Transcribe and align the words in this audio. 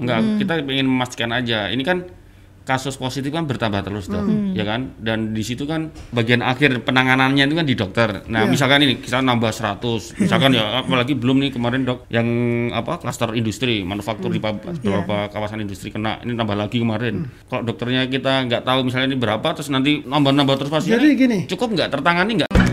Enggak, 0.00 0.18
kita 0.38 0.52
ingin 0.64 0.86
memastikan 0.86 1.30
aja. 1.30 1.68
Ini 1.68 1.82
kan 1.82 1.98
kasus 2.60 2.94
positif 2.94 3.34
kan 3.34 3.50
bertambah 3.50 3.82
terus 3.82 4.06
dok, 4.06 4.22
ya 4.54 4.62
kan? 4.62 4.94
Dan 4.96 5.34
di 5.34 5.42
situ 5.42 5.66
kan 5.66 5.90
bagian 6.10 6.38
akhir 6.38 6.86
penanganannya 6.86 7.42
itu 7.42 7.56
kan 7.56 7.66
di 7.66 7.74
dokter. 7.74 8.08
Nah, 8.28 8.46
misalkan 8.46 8.78
ini 8.80 8.94
kita 8.96 9.18
nambah 9.18 9.50
100, 9.50 9.82
misalkan 10.16 10.54
ya 10.54 10.78
apalagi 10.78 11.18
belum 11.18 11.40
nih 11.40 11.50
kemarin 11.50 11.82
dok 11.82 12.06
yang 12.08 12.28
apa 12.70 13.02
klaster 13.02 13.34
industri, 13.34 13.82
manufaktur 13.82 14.30
di 14.30 14.38
pab- 14.38 14.62
beberapa 14.62 15.26
kawasan 15.28 15.60
industri 15.60 15.90
kena, 15.90 16.22
ini 16.22 16.30
nambah 16.30 16.54
lagi 16.54 16.78
kemarin. 16.78 17.26
Kalau 17.50 17.66
dokternya 17.66 18.06
kita 18.06 18.46
nggak 18.46 18.62
tahu 18.62 18.86
misalnya 18.86 19.08
ini 19.08 19.18
berapa, 19.18 19.48
terus 19.50 19.66
nanti 19.66 20.06
nambah-nambah 20.06 20.54
terus 20.54 20.70
pasien. 20.70 20.94
Jadi 20.94 21.08
gini, 21.18 21.38
cukup 21.50 21.74
nggak 21.74 21.90
tertangani 21.90 22.44
nggak? 22.44 22.69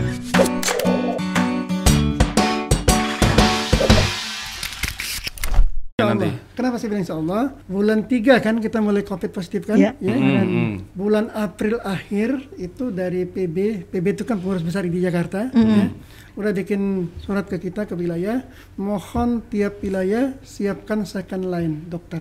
Kenapa 6.68 6.84
saya 6.84 6.92
bilang 6.92 7.04
insya 7.08 7.16
Allah? 7.16 7.44
Bulan 7.64 8.04
3 8.04 8.44
kan 8.44 8.54
kita 8.60 8.84
mulai 8.84 9.00
COVID 9.00 9.32
positif 9.32 9.64
kan? 9.64 9.80
Ya. 9.80 9.96
Ya, 10.04 10.20
Mm, 10.20 10.32
dan 10.36 10.48
mm. 10.52 10.74
bulan 10.92 11.32
April 11.32 11.80
akhir 11.80 12.44
itu 12.60 12.92
dari 12.92 13.24
PB, 13.24 13.88
PB 13.88 14.04
itu 14.12 14.28
kan 14.28 14.36
pengurus 14.36 14.60
besar 14.60 14.84
di 14.84 15.00
Jakarta, 15.00 15.48
ya, 15.48 15.88
udah 16.36 16.52
bikin 16.52 17.08
surat 17.24 17.48
ke 17.48 17.56
kita 17.56 17.88
ke 17.88 17.96
wilayah, 17.96 18.44
mohon 18.76 19.40
tiap 19.48 19.80
wilayah 19.80 20.36
siapkan 20.44 21.08
second 21.08 21.48
line 21.48 21.88
dokter. 21.88 22.20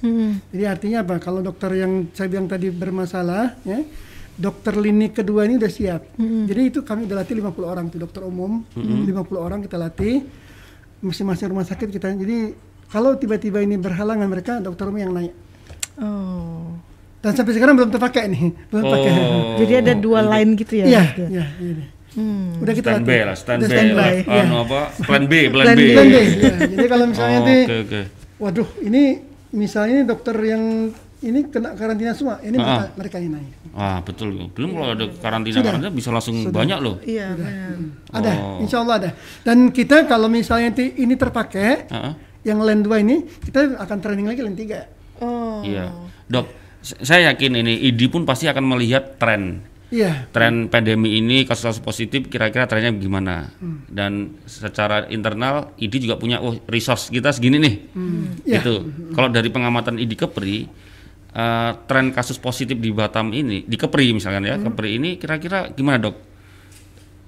Hmm. 0.00 0.40
Jadi 0.48 0.64
artinya 0.64 1.04
apa? 1.04 1.20
Kalau 1.20 1.44
dokter 1.44 1.76
yang 1.76 2.08
saya 2.16 2.32
bilang 2.32 2.48
tadi 2.48 2.72
bermasalah, 2.72 3.60
ya, 3.60 3.84
dokter 4.40 4.72
lini 4.72 5.12
kedua 5.12 5.44
ini 5.44 5.60
udah 5.60 5.68
siap. 5.68 6.16
Jadi 6.48 6.60
itu 6.64 6.80
kami 6.80 7.04
udah 7.04 7.20
latih 7.20 7.36
50 7.36 7.60
orang 7.60 7.92
tuh 7.92 8.00
dokter 8.00 8.24
umum, 8.24 8.64
50 8.72 9.36
orang 9.36 9.60
kita 9.60 9.76
latih 9.76 10.24
masing-masing 11.04 11.52
rumah 11.52 11.68
sakit 11.68 11.92
kita. 11.92 12.08
Jadi 12.16 12.71
kalau 12.92 13.16
tiba-tiba 13.16 13.58
ini 13.58 13.74
berhalangan 13.74 14.28
mereka 14.28 14.60
dokter 14.60 14.84
umum 14.84 15.00
yang 15.00 15.12
naik. 15.12 15.32
Oh. 15.96 16.76
Dan 17.18 17.32
sampai 17.32 17.54
sekarang 17.54 17.74
belum 17.74 17.88
terpakai 17.88 18.26
nih, 18.28 18.42
belum 18.68 18.84
pakai. 18.84 19.10
Oh. 19.14 19.56
Jadi 19.56 19.72
ada 19.78 19.92
dua 19.94 20.20
line 20.28 20.50
gitu 20.54 20.74
ya? 20.76 20.84
Iya, 20.84 21.02
Gitu. 21.08 21.22
iya, 21.30 21.44
iya. 21.56 21.86
Hmm. 22.12 22.60
Udah 22.60 22.74
kita 22.74 22.88
Stand 22.92 23.06
B 23.08 23.12
lah, 23.16 23.32
stand 23.32 23.58
Udah 23.58 23.68
B. 23.68 23.72
standby, 23.72 23.96
lah. 23.96 24.10
iya. 24.28 24.42
Anu 24.44 24.56
apa? 24.60 24.80
Plan 25.00 25.24
B, 25.24 25.32
plan, 25.48 25.64
Plan 25.64 25.76
B. 25.76 25.80
B. 25.80 25.88
Plan 25.88 26.06
B, 26.06 26.16
iya. 26.20 26.54
Jadi 26.68 26.86
kalau 26.86 27.04
misalnya 27.08 27.32
Oh, 27.32 27.40
nanti, 27.40 27.56
Oke, 27.62 27.76
oke. 27.80 28.00
waduh, 28.36 28.68
ini 28.82 29.02
misalnya 29.50 29.92
ini 29.94 30.04
dokter 30.04 30.36
yang 30.42 30.62
ini 31.22 31.38
kena 31.46 31.72
karantina 31.72 32.12
semua, 32.12 32.36
ini 32.42 32.58
Ah, 32.58 32.60
mereka, 32.60 32.84
mereka 32.98 33.16
yang 33.16 33.32
naik. 33.32 33.52
Wah, 33.72 33.98
betul. 34.02 34.28
Belum 34.50 34.70
kalau 34.74 34.92
ada 34.92 35.06
karantina 35.16 35.58
karantina 35.62 35.88
bisa 35.88 36.10
langsung 36.10 36.36
banyak 36.50 36.78
loh. 36.82 36.98
Iya, 37.00 37.32
benar. 37.32 37.72
Ada, 38.10 38.32
Oh. 38.34 38.58
insya 38.60 38.76
Allah 38.82 38.96
ada. 38.98 39.10
Dan 39.40 39.70
kita 39.70 40.04
kalau 40.04 40.26
misalnya 40.26 40.68
nanti 40.68 40.92
ini 40.98 41.14
terpakai, 41.14 41.86
Heeh. 41.88 42.12
Yang 42.42 42.58
land 42.62 42.86
2 42.86 43.04
ini, 43.04 43.16
kita 43.46 43.78
akan 43.78 43.98
training 44.02 44.26
lagi 44.26 44.40
land 44.42 44.58
3. 44.58 45.22
Oh. 45.22 45.62
Iya. 45.62 45.94
Dok, 46.26 46.46
saya 46.82 47.30
yakin 47.30 47.62
ini 47.62 47.78
ID 47.90 48.10
pun 48.10 48.26
pasti 48.26 48.50
akan 48.50 48.64
melihat 48.66 49.16
tren. 49.16 49.72
Iya, 49.92 50.24
tren 50.32 50.72
pandemi 50.72 51.20
ini 51.20 51.44
kasus-kasus 51.44 51.84
positif 51.84 52.32
kira-kira 52.32 52.64
trennya 52.64 52.96
gimana? 52.96 53.52
Dan 53.92 54.40
secara 54.48 55.04
internal 55.12 55.76
ID 55.76 56.08
juga 56.08 56.16
punya 56.16 56.40
oh 56.40 56.56
resource 56.64 57.12
kita 57.12 57.28
segini 57.28 57.60
nih. 57.60 57.74
Iya. 58.48 58.64
gitu. 58.64 58.88
Kalau 59.12 59.28
dari 59.28 59.52
pengamatan 59.52 60.00
ID 60.00 60.16
Kepri 60.16 60.64
eh, 61.36 61.70
tren 61.84 62.08
kasus 62.08 62.40
positif 62.40 62.80
di 62.80 62.88
Batam 62.88 63.36
ini 63.36 63.68
di 63.68 63.76
Kepri 63.76 64.16
misalkan 64.16 64.48
ya 64.48 64.56
Kepri 64.56 64.96
ini 64.96 65.20
kira-kira 65.20 65.68
gimana 65.76 66.00
dok? 66.00 66.16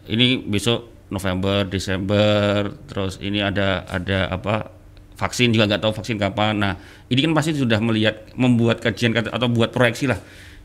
Ini 0.08 0.48
besok 0.48 1.12
November 1.12 1.68
Desember 1.68 2.72
terus 2.88 3.20
ini 3.20 3.44
ada 3.44 3.84
ada 3.84 4.32
apa 4.32 4.72
vaksin 5.14 5.54
juga 5.54 5.70
nggak 5.70 5.82
tahu 5.82 5.92
vaksin 5.94 6.18
kapan 6.18 6.54
nah 6.58 6.72
ini 7.06 7.20
kan 7.22 7.32
pasti 7.34 7.54
sudah 7.54 7.78
melihat 7.78 8.26
membuat 8.34 8.82
kajian 8.82 9.14
atau 9.14 9.46
buat 9.46 9.70
proyeksi 9.70 10.10
lah 10.10 10.18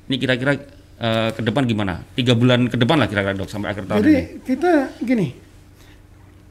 ini 0.10 0.16
kira-kira 0.18 0.58
eh, 1.00 1.30
ke 1.34 1.42
depan 1.46 1.70
gimana 1.70 2.02
tiga 2.18 2.34
bulan 2.34 2.66
ke 2.66 2.78
depan 2.78 2.98
lah 2.98 3.08
kira-kira 3.08 3.38
dok 3.38 3.50
sampai 3.50 3.72
akhir 3.72 3.86
tahun 3.86 4.02
Jadi 4.02 4.14
ini 4.14 4.24
kita 4.42 4.72
gini, 5.06 5.28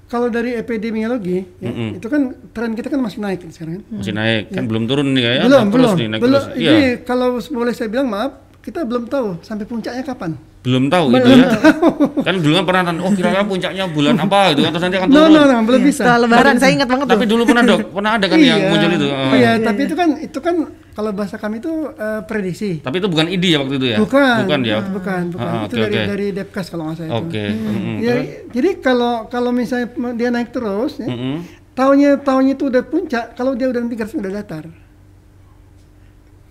kalau 0.09 0.33
dari 0.33 0.57
epidemiologi, 0.57 1.45
ya, 1.61 1.69
itu 2.01 2.09
kan 2.09 2.33
tren 2.57 2.73
kita 2.73 2.89
kan 2.89 2.97
masih 2.97 3.21
naik 3.21 3.45
sekarang. 3.53 3.85
kan. 3.85 4.01
masih 4.01 4.15
naik 4.17 4.49
kan 4.49 4.65
belum 4.65 4.89
turun 4.89 5.13
nih 5.13 5.21
ya 5.21 5.33
belum, 5.45 5.45
naik 5.45 5.69
belum, 5.69 5.69
terus 5.69 5.93
nih, 6.01 6.07
naik 6.09 6.21
belum. 6.25 6.33
terus. 6.33 6.47
Ini 6.57 6.65
Iya, 6.65 6.91
kalau 7.05 7.29
boleh 7.45 7.73
saya 7.77 7.89
bilang 7.93 8.09
maaf, 8.09 8.33
kita 8.65 8.89
belum 8.89 9.05
tahu 9.13 9.45
sampai 9.45 9.69
puncaknya 9.69 10.01
kapan. 10.01 10.33
Belum 10.59 10.85
tahu 10.87 11.07
itu 11.13 11.31
ya 11.33 11.47
kan 12.27 12.35
dulu 12.37 12.53
kan 12.53 12.65
pernah 12.65 12.83
oh 12.99 13.11
kira-kira 13.11 13.43
puncaknya 13.43 13.85
bulan 13.87 14.19
apa 14.19 14.41
gitu 14.53 14.61
kan 14.61 14.71
terus 14.71 14.85
nanti 14.85 14.97
akan 14.99 15.09
No, 15.09 15.15
turun 15.17 15.31
no, 15.31 15.43
no, 15.45 15.57
belum 15.63 15.81
Iya, 15.81 15.87
bisa. 15.87 16.03
Setelah 16.03 16.19
lebaran 16.21 16.57
saya 16.57 16.71
ingat 16.75 16.89
banget 16.89 17.07
tapi 17.07 17.25
tuh. 17.25 17.31
dulu 17.31 17.43
pernah 17.45 17.63
dok 17.65 17.81
pernah 17.97 18.11
ada 18.13 18.27
kan 18.27 18.39
yang 18.39 18.59
muncul 18.67 18.91
itu 18.91 19.07
Oh, 19.09 19.33
iya, 19.33 19.51
tapi 19.59 19.81
itu 19.81 19.95
kan 19.95 20.09
itu 20.19 20.39
kan 20.39 20.55
kalau 20.93 21.11
bahasa 21.13 21.37
kami 21.37 21.57
itu 21.57 21.73
eh, 21.89 22.21
prediksi. 22.25 22.71
tapi 22.79 22.99
itu 22.99 23.07
bukan 23.07 23.27
ID 23.29 23.45
ya 23.47 23.59
waktu 23.59 23.75
itu 23.77 23.87
ya 23.89 23.99
Bukan, 23.99 24.37
bukan 24.43 24.61
ya 24.63 24.77
bukan, 24.85 25.23
bukan. 25.31 25.47
Ah, 25.49 25.63
itu 25.65 25.75
dari 25.79 25.95
oke. 25.95 26.05
dari 26.07 26.27
Depkas 26.33 26.67
kalau 26.67 26.83
nggak 26.85 26.97
salah 26.97 27.09
itu. 27.09 27.19
oke 27.23 27.45
Mm-mm. 27.47 27.97
Ya, 28.01 28.15
jadi 28.51 28.71
kalau 28.79 29.13
kalau 29.27 29.51
misalnya 29.51 29.87
dia 30.13 30.29
naik 30.29 30.51
terus, 30.51 30.99
ya, 30.99 31.07
Mm-mm. 31.07 31.47
tahunnya 31.73 32.19
tahunnya 32.21 32.53
itu 32.53 32.65
udah 32.67 32.83
puncak, 32.83 33.25
kalau 33.33 33.55
dia 33.55 33.67
udah 33.67 33.79
nanti 33.79 33.95
garis 33.95 34.11
udah 34.13 34.33
datar, 34.35 34.67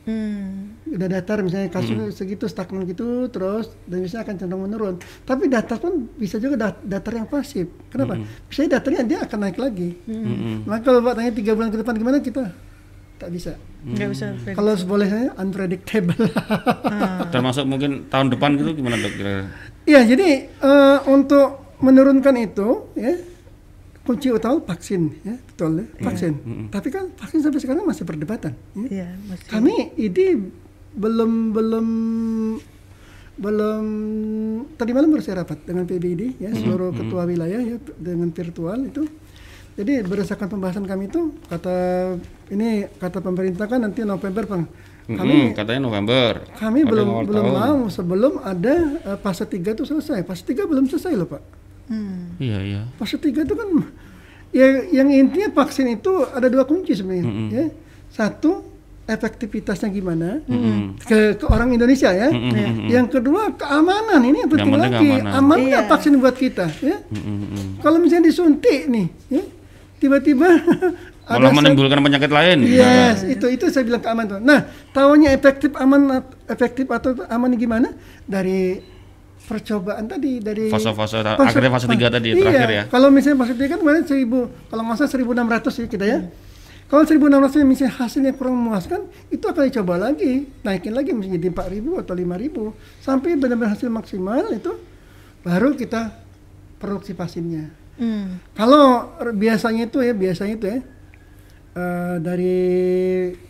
Hmm. 0.07 0.76
Udah 0.93 1.07
datar 1.09 1.43
misalnya 1.43 1.67
kasus 1.67 2.15
segitu 2.15 2.45
stagnan 2.45 2.85
gitu 2.85 3.27
terus 3.27 3.73
dan 3.83 3.99
bisa 3.99 4.21
akan 4.21 4.35
cenderung 4.35 4.63
menurun. 4.69 4.95
Tapi 5.23 5.47
datar 5.47 5.77
pun 5.77 6.07
bisa 6.15 6.37
juga 6.37 6.55
dat- 6.55 6.83
datar 6.83 7.13
yang 7.13 7.27
pasif. 7.27 7.67
Kenapa? 7.89 8.15
Bisa 8.47 8.63
datarnya 8.65 9.03
dia 9.03 9.19
akan 9.23 9.39
naik 9.41 9.57
lagi. 9.57 9.95
Mm-mm. 10.05 10.63
Maka 10.63 10.81
kalau 10.81 10.99
Pak 11.01 11.13
tanya 11.15 11.31
tiga 11.33 11.51
bulan 11.53 11.69
ke 11.69 11.77
depan 11.79 11.93
gimana 11.97 12.17
kita 12.19 12.43
tak 13.17 13.29
bisa. 13.33 13.57
Nggak 13.81 14.09
bisa. 14.13 14.25
Kalau 14.53 14.73
boleh 14.85 15.07
saya 15.09 15.27
unpredictable. 15.35 16.27
termasuk 17.33 17.65
mungkin 17.65 18.05
tahun 18.07 18.29
depan 18.33 18.55
gitu 18.55 18.77
gimana 18.77 18.95
dok 18.97 19.13
Iya, 19.87 20.03
jadi 20.03 20.29
eh, 20.51 20.97
untuk 21.07 21.77
menurunkan 21.79 22.35
itu 22.37 22.91
ya 22.93 23.15
kunci 24.03 24.31
utama 24.31 24.63
vaksin 24.63 25.19
ya, 25.19 25.35
betul 25.35 25.83
ya, 25.83 25.85
vaksin. 25.99 26.33
Tapi 26.71 26.87
kan 26.87 27.11
vaksin 27.11 27.43
sampai 27.43 27.59
sekarang 27.59 27.83
masih 27.83 28.07
perdebatan. 28.07 28.55
ya. 28.75 28.87
Iya, 28.87 29.07
masih. 29.27 29.45
Kami 29.51 29.75
ini 29.95 30.27
belum 30.97 31.53
belum 31.53 31.87
belum 33.37 33.85
tadi 34.73 34.91
malam 34.97 35.13
baru 35.13 35.21
saya 35.21 35.45
rapat 35.45 35.61
dengan 35.61 35.85
PBID 35.85 36.41
ya 36.41 36.49
seluruh 36.57 36.89
ketua 36.89 37.21
wilayah 37.23 37.61
ya 37.61 37.77
dengan 37.95 38.33
virtual 38.33 38.81
itu. 38.83 39.05
Jadi 39.77 40.01
berdasarkan 40.01 40.49
pembahasan 40.49 40.89
kami 40.89 41.05
itu 41.05 41.37
kata 41.45 41.77
ini 42.49 42.89
kata 42.97 43.21
pemerintah 43.21 43.69
kan 43.69 43.77
nanti 43.77 44.01
November 44.01 44.43
Bang. 44.49 44.65
Kami 45.07 45.53
Mm-mm, 45.53 45.55
katanya 45.55 45.81
November 45.85 46.43
kami 46.57 46.81
Ada 46.83 46.89
belum 46.91 47.07
belum 47.23 47.45
tahun. 47.47 47.55
mau 47.55 47.79
sebelum 47.87 48.33
ada 48.41 48.73
eh, 48.99 49.17
fase 49.21 49.45
3 49.45 49.77
itu 49.77 49.85
selesai. 49.85 50.25
Fase 50.25 50.43
3 50.43 50.67
belum 50.67 50.89
selesai 50.89 51.13
loh, 51.13 51.29
Pak. 51.29 51.43
Hmm. 51.87 52.35
iya 52.35 52.59
iya 52.59 52.81
Fase 52.99 53.15
3 53.15 53.47
itu 53.47 53.53
kan 53.55 53.69
ya 54.51 54.67
yang 54.91 55.07
intinya 55.07 55.55
vaksin 55.55 55.87
itu 55.87 56.11
ada 56.27 56.51
dua 56.51 56.67
kunci 56.67 56.91
sebenarnya, 56.91 57.23
ya. 57.47 57.65
Satu 58.09 58.66
efektivitasnya 59.07 59.87
gimana 59.87 60.43
ke, 60.99 61.33
ke 61.33 61.45
orang 61.47 61.71
Indonesia 61.71 62.11
ya. 62.11 62.27
Yang 62.85 63.17
kedua 63.17 63.55
keamanan 63.55 64.19
ini 64.21 64.43
yang 64.43 64.51
penting 64.51 64.75
lagi. 64.75 65.09
keamanan. 65.23 65.31
Aman 65.33 65.57
nggak 65.65 65.83
Iya. 65.83 65.89
vaksin 65.89 66.13
buat 66.17 66.35
kita 66.35 66.67
ya? 66.79 66.97
Mm-mm. 67.07 67.79
Kalau 67.79 67.97
misalnya 67.97 68.27
disuntik 68.27 68.85
nih, 68.85 69.07
ya, 69.29 69.43
tiba-tiba 69.97 70.47
malah 71.27 71.51
menimbulkan 71.51 71.99
penyakit 71.99 72.31
lain 72.31 72.63
Yes, 72.63 73.23
itu 73.23 73.47
itu 73.47 73.67
saya 73.67 73.83
bilang 73.83 73.99
keamanan. 73.99 74.27
tuh. 74.27 74.39
Nah, 74.39 74.59
tahunya 74.91 75.31
efektif 75.31 75.71
aman 75.75 76.23
efektif 76.45 76.87
atau 76.87 77.15
aman 77.27 77.51
gimana? 77.55 77.91
Dari 78.23 78.79
percobaan 79.39 80.03
tadi 80.05 80.43
dari 80.43 80.67
Fase-fase 80.67 81.23
akhirnya 81.23 81.71
fase 81.71 81.87
tiga 81.87 82.11
tadi, 82.11 82.31
iya, 82.31 82.39
terakhir 82.43 82.69
ya? 82.69 82.83
Kalau 82.87 83.07
misalnya 83.07 83.39
fase 83.39 83.55
tiga 83.55 83.75
kan 83.75 83.79
kemarin 83.79 84.03
1000 84.03 84.27
kalau 84.67 84.81
nggak 84.83 84.97
salah 84.97 85.11
1600 85.63 85.79
ya 85.79 85.87
kita 85.87 86.05
ya. 86.05 86.19
Kalau 86.87 87.03
1600 87.03 87.59
yang 87.59 87.67
misalnya 87.67 87.93
hasilnya 87.99 88.31
kurang 88.39 88.55
memuaskan, 88.63 89.11
itu 89.27 89.43
akan 89.43 89.67
dicoba 89.67 89.99
lagi, 89.99 90.47
naikin 90.63 90.95
lagi 90.95 91.11
menjadi 91.11 91.51
4000 91.51 91.99
atau 91.99 92.13
5000 92.15 93.03
sampai 93.03 93.35
benar-benar 93.35 93.75
hasil 93.75 93.91
maksimal 93.91 94.47
itu 94.55 94.71
baru 95.43 95.75
kita 95.75 96.15
produksi 96.79 97.11
vaksinnya. 97.11 97.67
Hmm. 97.99 98.39
Kalau 98.55 99.11
biasanya 99.35 99.91
itu 99.91 99.99
ya, 99.99 100.15
biasanya 100.15 100.53
itu 100.55 100.65
ya 100.71 100.79
eh, 101.75 102.15
dari 102.23 102.57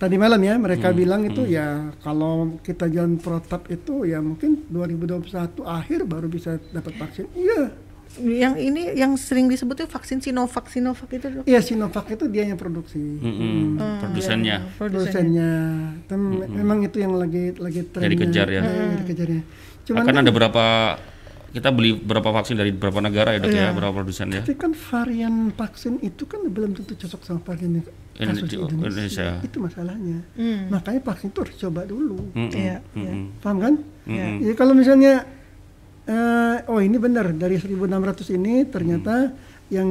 tadi 0.01 0.15
malam 0.17 0.41
ya 0.41 0.57
mereka 0.57 0.89
bilang 0.89 1.21
itu 1.29 1.45
ya 1.45 1.94
kalau 2.01 2.57
kita 2.65 2.89
jalan 2.89 3.21
protap 3.21 3.69
itu 3.69 4.01
ya 4.09 4.17
mungkin 4.17 4.65
2021 4.65 5.61
akhir 5.61 6.09
baru 6.09 6.25
bisa 6.25 6.57
dapat 6.73 6.94
vaksin. 6.97 7.29
Iya. 7.38 7.85
Yang 8.18 8.54
ini 8.63 8.81
yang 8.94 9.13
sering 9.13 9.45
disebut 9.45 9.77
tuh 9.77 9.88
vaksin 9.88 10.18
Sinovac, 10.18 10.68
Sinovac 10.68 11.06
itu 11.09 11.27
dok. 11.30 11.44
Iya 11.44 11.59
Sinovac 11.59 12.07
itu 12.07 12.25
dia 12.25 12.44
yang 12.44 12.56
produksi. 12.56 12.98
Mm-mm, 12.98 13.77
produsennya 14.00 14.65
Produsennya. 14.74 14.74
Produsennya. 14.74 15.51
Tem- 16.06 16.48
Memang 16.50 16.81
itu 16.81 16.98
yang 16.98 17.13
lagi 17.13 17.54
lagi 17.54 17.86
trennya. 17.86 18.09
dikejar 18.09 18.48
ya. 18.48 18.62
Eh, 18.62 18.95
dikejar 19.01 19.27
ya. 19.30 19.42
Cuman 19.83 20.01
akan 20.01 20.09
kan- 20.09 20.21
ada 20.21 20.31
berapa 20.31 20.65
kita 21.48 21.69
beli 21.69 21.95
berapa 21.95 22.30
vaksin 22.33 22.54
dari 22.54 22.69
beberapa 22.69 23.00
negara 23.00 23.31
ya 23.31 23.39
dok 23.39 23.50
ya, 23.50 23.57
Iya. 23.59 23.69
berapa 23.71 23.94
produsen 23.94 24.27
ya. 24.30 24.42
Tapi 24.42 24.56
kan 24.56 24.71
varian 24.74 25.36
vaksin 25.51 25.94
itu 26.01 26.24
kan 26.25 26.42
belum 26.44 26.74
tentu 26.74 26.94
cocok 26.94 27.21
sama 27.21 27.39
varian 27.42 27.81
Ini 28.18 28.25
kasus 28.25 28.50
Indonesia. 28.50 28.74
Indonesia. 28.74 29.27
Itu 29.42 29.57
masalahnya. 29.59 30.18
Hmm. 30.33 30.74
Makanya 30.74 31.01
vaksin 31.01 31.30
itu 31.30 31.39
harus 31.39 31.56
coba 31.56 31.86
dulu. 31.86 32.18
Mm-mm, 32.33 32.50
Iya, 32.50 32.81
iya. 32.94 33.12
mm-mm, 33.13 33.38
Paham 33.39 33.57
kan? 33.57 33.74
Iya. 34.06 34.25
Jadi 34.42 34.54
kalau 34.56 34.74
misalnya 34.74 35.13
eh, 36.07 36.56
oh 36.68 36.80
ini 36.80 36.98
benar 36.98 37.36
dari 37.36 37.59
1600 37.59 38.31
ini 38.33 38.63
ternyata 38.65 39.36
yang 39.68 39.89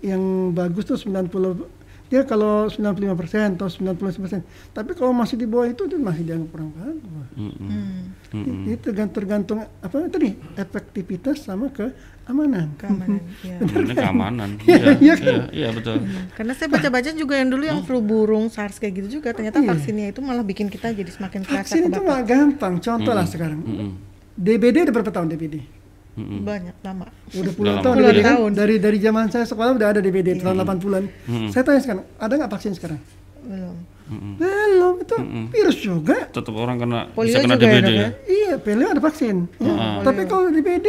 yang 0.00 0.54
bagus 0.54 0.86
tuh 0.86 0.98
90 0.98 1.80
dia 2.10 2.26
kalau 2.26 2.66
95% 2.66 3.54
atau 3.54 3.70
90%. 3.70 4.42
Tapi 4.74 4.90
kalau 4.98 5.14
masih 5.14 5.38
di 5.38 5.46
bawah 5.46 5.70
itu 5.70 5.86
itu 5.86 5.94
masih 5.94 6.26
dianggap 6.26 6.50
kurang 6.50 6.74
bagus. 6.74 7.26
mm-mm, 7.38 7.54
Hmm. 7.62 8.02
mm-mm. 8.34 8.66
Itu 8.66 8.90
tergantung, 8.90 9.14
tergantung 9.14 9.58
apa 9.78 10.10
tadi 10.10 10.34
efektivitas 10.58 11.46
sama 11.46 11.70
keamanan. 11.70 12.74
Keamanan. 12.74 13.22
ya. 13.46 13.56
Keamanan. 13.94 14.50
Iya, 14.66 14.74
Iya, 14.74 14.90
iya 14.98 15.14
iya, 15.22 15.44
iya 15.54 15.68
betul. 15.70 16.02
Karena 16.34 16.52
saya 16.58 16.66
baca-baca 16.66 17.14
juga 17.14 17.38
yang 17.38 17.48
dulu 17.54 17.62
yang 17.62 17.80
flu 17.86 18.02
burung 18.02 18.50
SARS 18.50 18.82
kayak 18.82 19.06
gitu 19.06 19.22
juga 19.22 19.30
ternyata 19.30 19.62
Iya. 19.62 19.70
vaksinnya 19.70 20.10
itu 20.10 20.18
malah 20.18 20.42
bikin 20.42 20.66
kita 20.66 20.90
jadi 20.90 21.14
semakin 21.14 21.46
kerasa 21.46 21.62
Vaksin 21.62 21.94
itu 21.94 22.00
nggak 22.02 22.22
gampang. 22.26 22.82
Contoh 22.82 23.14
lah 23.14 23.22
sekarang. 23.22 23.62
DBD 24.34 24.76
udah 24.84 24.94
berapa 24.94 25.10
tahun 25.10 25.28
DBD? 25.28 25.56
mm-mm. 26.10 26.42
banyak 26.42 26.74
lama. 26.82 27.06
Udah 27.32 27.52
puluhan 27.54 27.78
tahun. 27.80 27.94
DBD 27.96 28.18
kan? 28.20 28.34
Tahun. 28.36 28.50
Dari 28.52 28.74
dari 28.76 28.98
zaman 28.98 29.24
saya 29.30 29.46
sekolah 29.46 29.72
udah 29.72 29.88
ada 29.88 30.00
DBD 30.00 30.38
tahun 30.38 30.56
80-an. 30.58 31.04
Saya 31.48 31.62
tanya 31.62 31.80
sekarang, 31.80 32.04
ada 32.14 32.32
nggak 32.34 32.50
vaksin 32.50 32.72
sekarang? 32.74 33.00
Belum. 33.40 33.76
Belum, 34.36 34.94
itu 34.98 35.16
virus 35.48 35.78
juga. 35.78 36.26
Tetap 36.26 36.50
orang 36.50 36.76
kena 36.76 37.06
Polio 37.14 37.30
bisa 37.30 37.38
kena 37.40 37.54
juga 37.54 37.62
ya, 37.62 37.72
DBD 37.72 37.86
dok, 37.86 37.94
ya. 37.94 38.02
ya? 38.02 38.10
Iya, 38.26 38.52
polio 38.58 38.86
ada 38.90 39.00
vaksin. 39.00 39.36
Ya. 39.56 39.74
Tapi 40.02 40.20
kalau 40.26 40.50
DBD, 40.50 40.88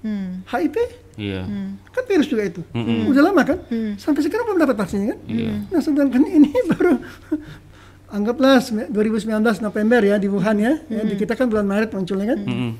Hmm. 0.00 0.40
HIV 0.48 0.76
Iya. 1.20 1.44
kan 1.92 2.02
virus 2.08 2.24
juga 2.24 2.48
itu. 2.48 2.64
Udah 2.72 3.20
lama 3.20 3.44
kan? 3.44 3.60
Sampai 3.96 4.24
sekarang 4.24 4.48
belum 4.48 4.60
dapat 4.60 4.76
vaksinnya 4.76 5.12
kan? 5.12 5.18
Nah, 5.68 5.80
sedangkan 5.80 6.24
ini 6.24 6.48
baru 6.72 6.96
anggaplah 8.10 8.58
sembilan- 8.58 8.90
2019 8.90 9.62
November 9.62 10.00
ya 10.02 10.16
di 10.18 10.26
Wuhan 10.26 10.56
ya. 10.58 10.72
ya 10.86 11.02
di 11.06 11.14
kita 11.14 11.38
kan 11.38 11.46
bulan 11.46 11.66
Maret 11.66 11.90
munculnya 11.94 12.34
kan. 12.34 12.38
Mm-mm. 12.42 12.72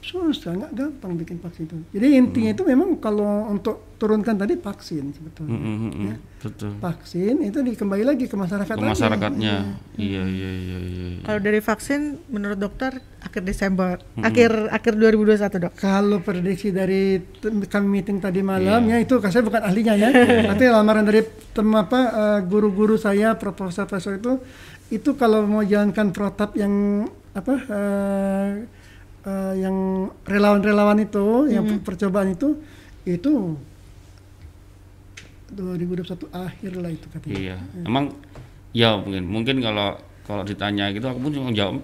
Susah, 0.00 0.56
nggak 0.56 0.72
gampang 0.72 1.12
bikin 1.14 1.36
vaksin 1.36 1.64
itu. 1.64 1.76
Jadi 1.92 2.06
intinya 2.14 2.50
itu 2.50 2.64
memang 2.64 2.96
kalau 2.96 3.44
untuk 3.46 3.92
turunkan 3.94 4.32
tadi 4.32 4.56
vaksin 4.56 5.12
sebetulnya. 5.12 5.52
Mm-mm, 5.52 5.76
mm-mm. 5.86 6.12
Betul. 6.40 6.72
Vaksin 6.80 7.44
itu 7.44 7.60
dikembali 7.60 8.08
lagi 8.08 8.24
ke 8.24 8.32
masyarakat 8.32 8.72
Ke 8.72 8.80
lagi. 8.80 8.96
masyarakatnya. 8.96 9.54
Iya, 9.94 10.22
iya, 10.24 10.50
iya, 10.56 10.78
iya. 10.78 10.78
iya. 10.80 11.20
Kalau 11.20 11.36
dari 11.38 11.60
vaksin 11.60 12.00
menurut 12.26 12.56
dokter 12.56 12.96
akhir 13.20 13.44
Desember, 13.44 14.00
akhir 14.16 14.72
akhir 14.72 14.92
2021 14.96 15.36
dok. 15.60 15.72
Kalau 15.76 16.18
prediksi 16.18 16.72
dari 16.72 17.20
kami 17.68 17.86
meeting 17.92 18.18
tadi 18.18 18.40
malam 18.40 18.80
Iya. 18.82 18.96
ya 18.96 19.04
itu 19.04 19.20
saya 19.22 19.44
bukan 19.44 19.60
ahlinya 19.60 19.94
ya, 19.94 20.08
tapi 20.50 20.64
lamaran 20.64 21.04
dari 21.04 21.20
tem 21.52 21.68
apa 21.70 22.00
eh, 22.08 22.40
guru-guru 22.42 22.96
saya 22.96 23.36
profesor-profesor 23.36 24.16
itu 24.16 24.40
itu 24.88 25.12
kalau 25.12 25.44
mau 25.44 25.60
jalankan 25.60 26.08
protap 26.08 26.56
yang 26.56 27.04
apa 27.30 27.54
eh, 27.68 28.50
eh, 29.26 29.54
yang 29.60 29.76
relawan-relawan 30.24 30.98
itu, 31.02 31.50
yang 31.50 31.64
per- 31.66 31.94
percobaan 31.94 32.32
itu 32.32 32.56
itu 33.04 33.56
2021 35.50 36.30
akhir 36.30 36.72
lah 36.78 36.90
itu 36.92 37.06
katanya. 37.10 37.34
Iya. 37.36 37.56
Emang 37.82 38.14
ya 38.70 38.94
mungkin 39.02 39.24
mungkin 39.26 39.56
kalau 39.58 39.98
kalau 40.22 40.42
ditanya 40.46 40.94
gitu 40.94 41.10
aku 41.10 41.18
pun 41.18 41.32
cuma 41.34 41.50
jawab 41.50 41.82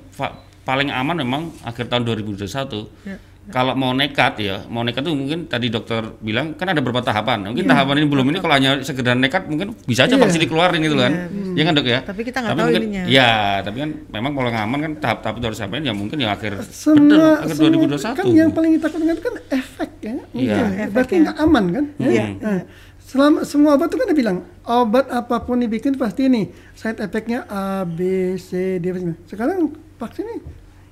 paling 0.62 0.91
aman 0.91 1.19
memang 1.19 1.43
akhir 1.67 1.91
tahun 1.91 2.06
2021. 2.06 2.87
Ya. 3.06 3.19
Kalau 3.46 3.78
mau 3.78 3.94
nekat 3.94 4.43
ya, 4.43 4.66
mau 4.66 4.82
nekat 4.82 5.06
tuh 5.06 5.14
mungkin 5.14 5.46
tadi 5.46 5.70
dokter 5.70 6.02
bilang 6.19 6.58
kan 6.58 6.66
ada 6.66 6.82
beberapa 6.82 6.98
tahapan. 6.98 7.46
Mungkin 7.54 7.62
Iya. 7.62 7.72
tahapan 7.78 7.94
ini 8.02 8.06
belum 8.10 8.26
ini 8.34 8.38
kalau 8.43 8.54
hanya 8.58 8.82
sekedar 8.82 9.14
nekat 9.14 9.46
mungkin 9.46 9.70
bisa 9.87 10.04
aja 10.04 10.19
Iya. 10.19 10.22
vaksin 10.26 10.40
dikeluarin 10.43 10.82
gitu 10.82 10.98
kan. 10.98 11.12
Iya 11.54 11.62
kan 11.62 11.72
dok 11.78 11.87
ya? 11.87 12.00
Tapi 12.02 12.20
kita 12.26 12.38
nggak 12.43 12.54
tahu 12.58 12.66
mungkin, 12.66 12.82
ininya. 12.82 13.02
Ya, 13.06 13.32
tapi 13.62 13.76
kan 13.87 13.90
memang 14.10 14.31
kalau 14.34 14.48
nggak 14.50 14.64
aman 14.66 14.78
kan 14.82 14.93
tahap-tahap 14.98 15.34
itu 15.38 15.44
harus 15.46 15.58
sampai 15.62 15.78
ya 15.81 15.94
mungkin 15.94 16.16
ya 16.19 16.34
akhir 16.34 16.52
semua, 16.66 16.98
bener, 16.98 17.20
akhir 17.46 17.54
semua 17.54 17.70
2021. 17.70 18.19
kan 18.19 18.25
yang 18.34 18.50
paling 18.50 18.70
ditakutkan 18.75 19.08
itu 19.08 19.22
kan 19.22 19.34
efek 19.54 19.90
ya 20.02 20.14
Iya. 20.34 20.56
Iya, 20.66 20.84
berarti 20.90 21.14
nggak 21.22 21.37
aman 21.38 21.64
kan 21.70 21.84
ya? 21.96 22.08
Iya. 22.10 22.25
Nah, 22.42 22.60
selama 22.99 23.38
semua 23.46 23.70
obat 23.78 23.87
itu 23.87 23.96
kan 24.02 24.06
dia 24.10 24.19
bilang 24.19 24.37
obat 24.66 25.06
apa 25.08 25.37
pun 25.38 25.62
dibikin 25.62 25.94
pasti 25.94 26.26
ini 26.26 26.50
side 26.75 26.99
effectnya 26.99 27.46
A 27.46 27.87
B 27.87 28.00
C 28.37 28.82
D 28.82 28.90
sekarang 29.25 29.70
vaksin 29.96 30.26
ini 30.26 30.37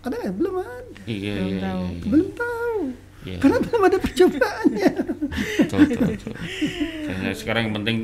ada 0.05 0.17
nggak 0.19 0.37
belum 0.37 0.55
ada 0.57 1.01
Iya, 1.05 1.15
iya, 1.15 1.35
iya, 1.35 1.71
iya. 1.75 2.05
belum 2.05 2.29
tahu 2.33 2.77
Iya. 3.25 3.39
karena 3.41 3.57
belum 3.59 3.83
ada 3.83 3.99
percobaannya 3.99 4.91
Betul, 5.59 5.79
betul, 5.83 6.09
betul. 6.11 6.33
Jadi 7.05 7.35
sekarang 7.35 7.63
yang 7.65 7.75
penting 7.75 7.99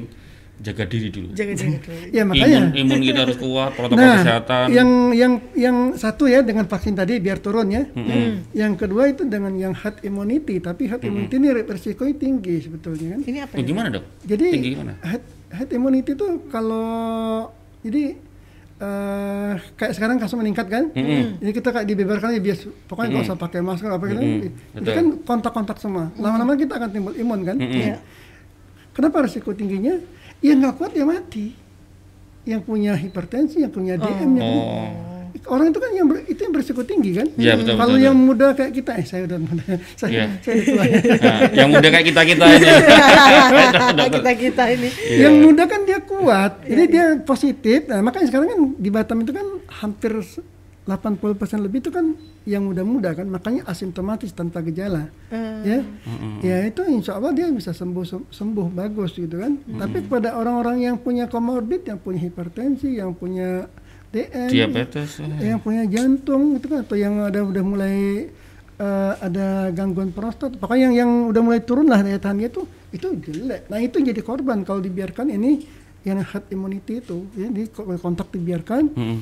jaga 0.60 0.84
diri 0.84 1.08
dulu. 1.08 1.32
Jaga-jaga 1.32 1.76
dulu. 1.78 2.00
ya 2.10 2.22
makanya 2.22 2.60
Imun, 2.68 2.76
imun 2.76 3.00
kita 3.02 3.20
harus 3.22 3.36
kuat, 3.36 3.70
protokol 3.72 3.96
nah 3.98 4.16
kesehatan. 4.18 4.66
yang 4.68 4.90
yang 5.14 5.32
yang 5.54 5.76
satu 5.94 6.24
ya 6.24 6.40
dengan 6.40 6.64
vaksin 6.66 6.92
tadi 6.92 7.16
biar 7.16 7.36
turun 7.38 7.68
ya 7.68 7.88
yang 8.52 8.76
kedua 8.76 9.08
itu 9.08 9.24
dengan 9.24 9.52
yang 9.54 9.72
herd 9.72 10.00
immunity 10.02 10.56
tapi 10.58 10.84
herd 10.84 11.00
immunity 11.00 11.32
ini 11.34 11.48
resikonya 11.58 12.12
tinggi 12.14 12.56
sebetulnya 12.60 13.08
kan 13.10 13.20
Ini 13.22 13.38
apa? 13.42 13.52
Oh, 13.52 13.60
ya? 13.60 13.64
gimana 13.66 13.88
dok? 13.90 14.04
Jadi 14.22 14.46
Tinggi 14.50 14.68
gimana? 14.70 14.92
head, 15.00 15.22
head 15.50 15.68
immunity 15.70 16.12
itu 16.12 16.26
kalau 16.48 17.48
jadi 17.80 18.20
eh 18.80 19.54
kayak 19.76 19.92
sekarang 19.92 20.16
kasus 20.16 20.40
meningkat 20.40 20.66
kan, 20.72 20.88
jadi 21.36 21.52
kita 21.52 21.68
kayak 21.68 21.84
dibeberkan 21.84 22.32
ya 22.32 22.40
bias, 22.40 22.64
pokoknya 22.88 23.08
nggak 23.12 23.24
usah 23.28 23.36
pakai 23.36 23.60
masker 23.60 23.92
apa 23.92 24.04
gitu, 24.08 24.22
itu 24.24 24.48
betul. 24.72 24.92
kan 24.96 25.06
kontak-kontak 25.28 25.76
semua. 25.76 26.08
Lama-lama 26.16 26.56
kita 26.56 26.80
akan 26.80 26.88
timbul 26.88 27.12
imun 27.12 27.40
kan. 27.44 27.56
Iya. 27.60 28.00
Kenapa 28.96 29.28
risiko 29.28 29.52
tingginya? 29.52 30.00
Ya 30.40 30.56
nggak 30.56 30.80
kuat 30.80 30.96
ya 30.96 31.04
mati. 31.04 31.52
Yang 32.48 32.62
punya 32.64 32.96
hipertensi, 32.96 33.60
yang 33.60 33.68
punya 33.68 34.00
DM, 34.00 34.40
yang 34.40 34.48
orang 35.46 35.66
itu 35.68 35.78
kan 35.78 35.90
yang 35.90 36.06
ber- 36.06 36.24
itu 36.24 36.36
yang 36.38 36.50
berisiko 36.50 36.82
tinggi 36.82 37.10
kan. 37.12 37.26
Iya, 37.34 37.52
betul, 37.54 37.74
Kalau 37.74 37.94
betul, 37.94 38.04
yang 38.04 38.16
muda 38.16 38.46
kayak 38.50 38.72
kita, 38.74 38.90
eh 38.94 39.04
saya 39.04 39.22
udah 39.24 39.38
muda, 39.38 39.64
saya, 40.00 40.10
Iya. 40.10 40.24
saya 40.40 40.56
tua. 40.60 40.82
Nah, 40.82 41.38
yang 41.58 41.68
muda 41.70 41.88
kayak 41.88 42.06
kita 42.06 42.20
kita 42.24 42.44
ini. 42.50 42.66
kita 44.10 44.32
kita 44.34 44.64
ini. 44.70 44.88
Iya. 44.88 45.18
Yang 45.22 45.34
muda 45.40 45.62
kan 45.64 45.80
dia 45.82 45.98
kuat, 46.00 46.52
jadi 46.62 46.84
dia 46.86 47.04
positif. 47.20 47.86
Nah, 47.86 48.00
makanya 48.00 48.26
sekarang 48.26 48.46
kan 48.46 48.60
di 48.76 48.90
Batam 48.90 49.18
itu 49.18 49.32
kan 49.32 49.46
hampir 49.78 50.12
se- 50.20 50.44
80% 50.82 51.22
lebih 51.60 51.78
itu 51.78 51.90
kan 51.90 52.16
yang 52.42 52.64
muda-muda 52.64 53.14
kan, 53.14 53.22
makanya 53.24 53.62
asimptomatis 53.64 54.32
tanpa 54.32 54.58
gejala. 54.60 55.06
Ya. 55.62 55.84
Ya 56.40 56.56
itu 56.64 56.82
insya 56.84 57.14
Allah 57.14 57.30
dia 57.30 57.46
bisa 57.48 57.70
sembuh 57.70 58.02
sem- 58.02 58.26
sembuh 58.26 58.66
bagus 58.68 59.14
gitu 59.14 59.38
kan. 59.38 59.54
Tapi 59.70 60.02
kepada 60.02 60.34
orang-orang 60.34 60.82
yang 60.82 60.96
punya 60.98 61.24
komorbid, 61.24 61.84
yang 61.84 61.96
punya 61.96 62.18
hipertensi, 62.20 62.96
yang 62.96 63.12
punya 63.12 63.70
DM, 64.10 64.48
Diabetes. 64.50 65.22
eh. 65.22 65.54
yang 65.54 65.62
punya 65.62 65.86
jantung 65.86 66.58
itu 66.58 66.66
kan 66.66 66.82
atau 66.82 66.98
yang 66.98 67.22
ada 67.22 67.40
udah 67.40 67.62
mulai 67.62 68.26
eh, 68.74 69.12
ada 69.22 69.70
gangguan 69.70 70.10
prostat 70.10 70.58
pokoknya 70.58 70.90
yang 70.90 70.94
yang 70.98 71.10
udah 71.30 71.42
mulai 71.44 71.60
turun 71.62 71.86
lah 71.86 72.02
daya 72.02 72.18
tahannya 72.18 72.50
itu 72.50 72.62
itu 72.90 73.06
jelek 73.22 73.70
nah 73.70 73.78
itu 73.78 74.02
jadi 74.02 74.18
korban 74.18 74.66
kalau 74.66 74.82
dibiarkan 74.82 75.30
ini 75.30 75.62
yang 76.02 76.18
herd 76.18 76.48
immunity 76.50 76.98
itu 76.98 77.28
ya 77.36 77.46
di 77.46 77.68
kontak 78.00 78.32
dibiarkan 78.32 78.82
Mm-mm. 78.90 79.18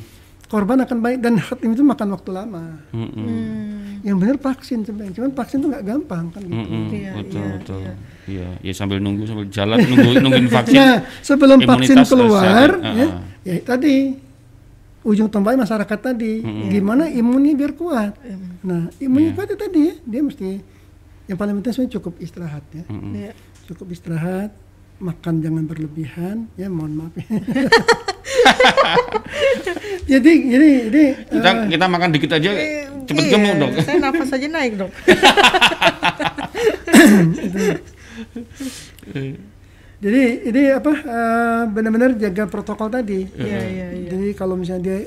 korban 0.47 0.81
akan 0.81 0.99
baik 1.03 1.19
dan 1.21 1.37
herd 1.37 1.61
immunity 1.61 1.83
itu 1.83 1.89
makan 1.91 2.09
waktu 2.15 2.31
lama 2.33 2.65
Mm-mm. 2.95 4.01
yang 4.07 4.17
benar 4.17 4.39
vaksin 4.39 4.87
sebenarnya 4.87 5.13
cuman 5.13 5.37
vaksin 5.37 5.59
itu 5.59 5.69
nggak 5.69 5.85
gampang 5.85 6.25
kan 6.33 6.41
gitu 6.41 6.55
Mm-mm. 6.55 6.89
Iya, 6.89 7.13
betul 7.19 7.43
iya, 7.43 7.53
betul. 7.59 7.81
Iya, 8.29 8.49
ya 8.63 8.73
sambil 8.73 9.03
nunggu 9.03 9.27
sambil 9.27 9.51
jalan 9.51 9.77
nunggu 9.85 10.11
nungguin 10.23 10.49
vaksin. 10.49 10.79
nah 10.81 10.97
sebelum 11.21 11.59
vaksin 11.61 11.99
keluar 12.07 12.47
harus 12.47 12.81
ya, 12.81 12.93
jaga. 12.95 13.07
ya 13.43 13.55
tadi 13.67 13.95
ujung 15.07 15.31
tombaknya 15.31 15.67
masyarakat 15.67 15.99
tadi. 15.99 16.43
Gimana 16.71 17.11
imunnya 17.11 17.55
biar 17.55 17.73
kuat? 17.75 18.15
Nah 18.65 18.89
imunnya 18.99 19.35
kuat 19.35 19.51
itu 19.53 19.59
tadi. 19.59 19.81
Ya 19.91 19.95
dia 20.03 20.23
mesti 20.25 20.49
yang 21.29 21.37
paling 21.37 21.61
penting 21.61 21.73
sebenarnya 21.77 21.95
cukup 22.01 22.15
istirahat 22.25 22.65
ya. 22.73 22.85
Iya. 22.89 23.33
cukup 23.69 23.93
istirahat 23.93 24.49
makan 24.97 25.45
jangan 25.45 25.69
berlebihan 25.69 26.49
ya 26.57 26.73
mohon 26.73 27.05
maaf 27.05 27.13
ya. 27.15 27.27
Jadi 30.09 30.33
jadi 30.49 30.89
jadi 30.89 31.05
Kita 31.29 31.69
kita 31.69 31.85
makan 31.85 32.09
dikit 32.17 32.33
aja 32.33 32.49
cepet 33.05 33.29
Iya, 33.29 33.33
gemuk 33.37 33.61
dok. 33.61 33.71
Saya 33.85 34.01
nafas 34.01 34.33
aja 34.33 34.49
naik 34.49 34.81
dok. 34.81 34.89
jadi 39.99 40.23
ini 40.47 40.63
apa 40.71 40.93
eh, 40.95 41.63
benar-benar 41.75 42.15
jaga 42.15 42.47
protokol 42.47 42.87
tadi 42.87 43.27
Iya 43.35 43.61
iya 43.67 43.87
iya. 43.99 44.09
Jadi 44.15 44.29
kalau 44.39 44.55
misalnya 44.55 44.83
dia 44.87 44.99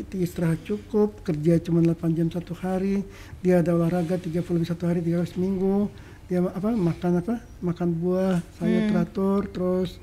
itu 0.00 0.14
istirahat 0.16 0.60
cukup, 0.64 1.20
kerja 1.20 1.60
cuma 1.60 1.84
8 1.84 2.16
jam 2.16 2.32
satu 2.32 2.56
hari, 2.56 3.04
dia 3.44 3.60
ada 3.60 3.76
olahraga 3.76 4.16
30 4.16 4.40
lebih 4.56 4.68
satu 4.70 4.88
hari, 4.88 5.04
tiga 5.04 5.20
kali 5.20 5.28
seminggu, 5.28 5.92
dia 6.24 6.40
apa 6.40 6.72
makan 6.72 7.20
apa 7.20 7.34
makan 7.60 7.88
buah, 8.00 8.40
sayur 8.56 8.82
teratur, 8.88 9.40
terus 9.52 10.00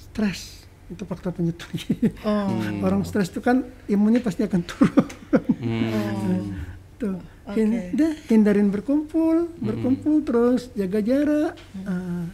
stres 0.00 0.64
itu 0.88 1.04
faktor 1.04 1.36
penyutur. 1.36 1.68
Oh. 2.24 2.48
Orang 2.86 3.04
stres 3.04 3.28
itu 3.28 3.44
kan 3.44 3.60
imunnya 3.92 4.24
pasti 4.24 4.40
akan 4.46 4.60
turun. 4.64 5.06
Hmm. 5.60 6.56
Tuh. 7.02 7.20
Hin- 7.48 7.92
udah, 7.96 8.12
hindarin 8.28 8.68
berkumpul, 8.68 9.48
berkumpul 9.56 10.20
terus 10.20 10.68
jaga 10.76 11.00
jarak, 11.00 11.56
ah, 11.88 12.28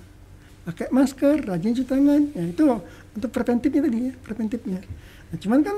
pakai 0.64 0.88
masker, 0.90 1.44
rajin 1.44 1.72
cuci 1.72 1.84
tangan. 1.84 2.22
Ya 2.30 2.44
itu 2.46 2.64
untuk 3.12 3.30
preventifnya 3.30 3.80
tadi 3.80 3.98
ya, 4.02 4.12
preventifnya. 4.18 4.80
Nah, 5.24 5.38
cuman 5.38 5.60
kan 5.60 5.76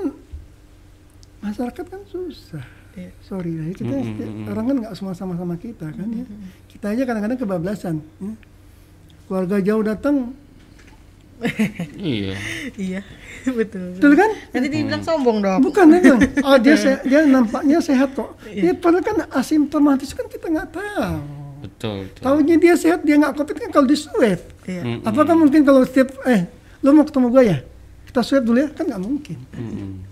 masyarakat 1.39 1.85
kan 1.85 2.01
susah. 2.05 2.65
Iya. 2.93 3.13
Sorry 3.21 3.51
ya, 3.53 3.63
kita 3.71 3.93
orang 4.47 4.65
kan 4.65 4.75
nggak 4.79 4.93
semua 4.93 5.13
sama-sama 5.13 5.53
kita 5.55 5.85
kan 5.87 6.07
ya. 6.07 6.25
Kita 6.65 6.89
aja 6.89 7.03
kadang-kadang 7.03 7.37
kebablasan. 7.37 7.95
Ya. 8.17 8.33
Keluarga 9.25 9.59
jauh 9.59 9.83
datang, 9.83 10.15
Iya. 11.93 12.33
Iya, 12.73 13.01
betul. 13.59 13.93
betul 13.93 14.13
kan? 14.15 14.29
Nanti 14.49 14.67
dibilang 14.67 15.05
sombong 15.05 15.37
dong. 15.39 15.61
Bukan 15.61 15.85
itu. 15.93 16.17
Oh 16.41 16.57
dia 16.57 16.73
se- 16.81 17.03
dia 17.03 17.21
nampaknya 17.23 17.77
sehat 17.77 18.17
kok. 18.17 18.33
Ya, 18.47 18.73
padahal 18.73 19.05
kan 19.05 19.17
asimptomatis 19.31 20.17
kan 20.17 20.25
kita 20.25 20.49
nggak 20.49 20.73
tahu. 20.73 21.36
Betul. 21.59 22.05
betul. 22.05 22.21
Tahunya 22.21 22.55
dia 22.57 22.73
sehat 22.73 23.01
dia 23.01 23.15
nggak 23.15 23.33
covid 23.33 23.57
kan 23.57 23.69
kalau 23.71 23.85
di 23.85 23.95
swab. 23.95 24.39
Iya. 24.63 24.81
Mm, 24.81 24.99
Apakah 25.03 25.33
mungkin 25.33 25.61
kalau 25.61 25.81
setiap 25.81 26.13
eh 26.23 26.45
lo 26.79 26.91
mau 26.91 27.03
ketemu 27.03 27.27
gue 27.27 27.43
ya 27.45 27.57
kita 28.05 28.21
swab 28.21 28.43
dulu 28.43 28.57
ya 28.57 28.69
kan 28.69 28.85
nggak 28.85 29.01
mungkin. 29.01 29.37
Mm-mm. 29.51 29.91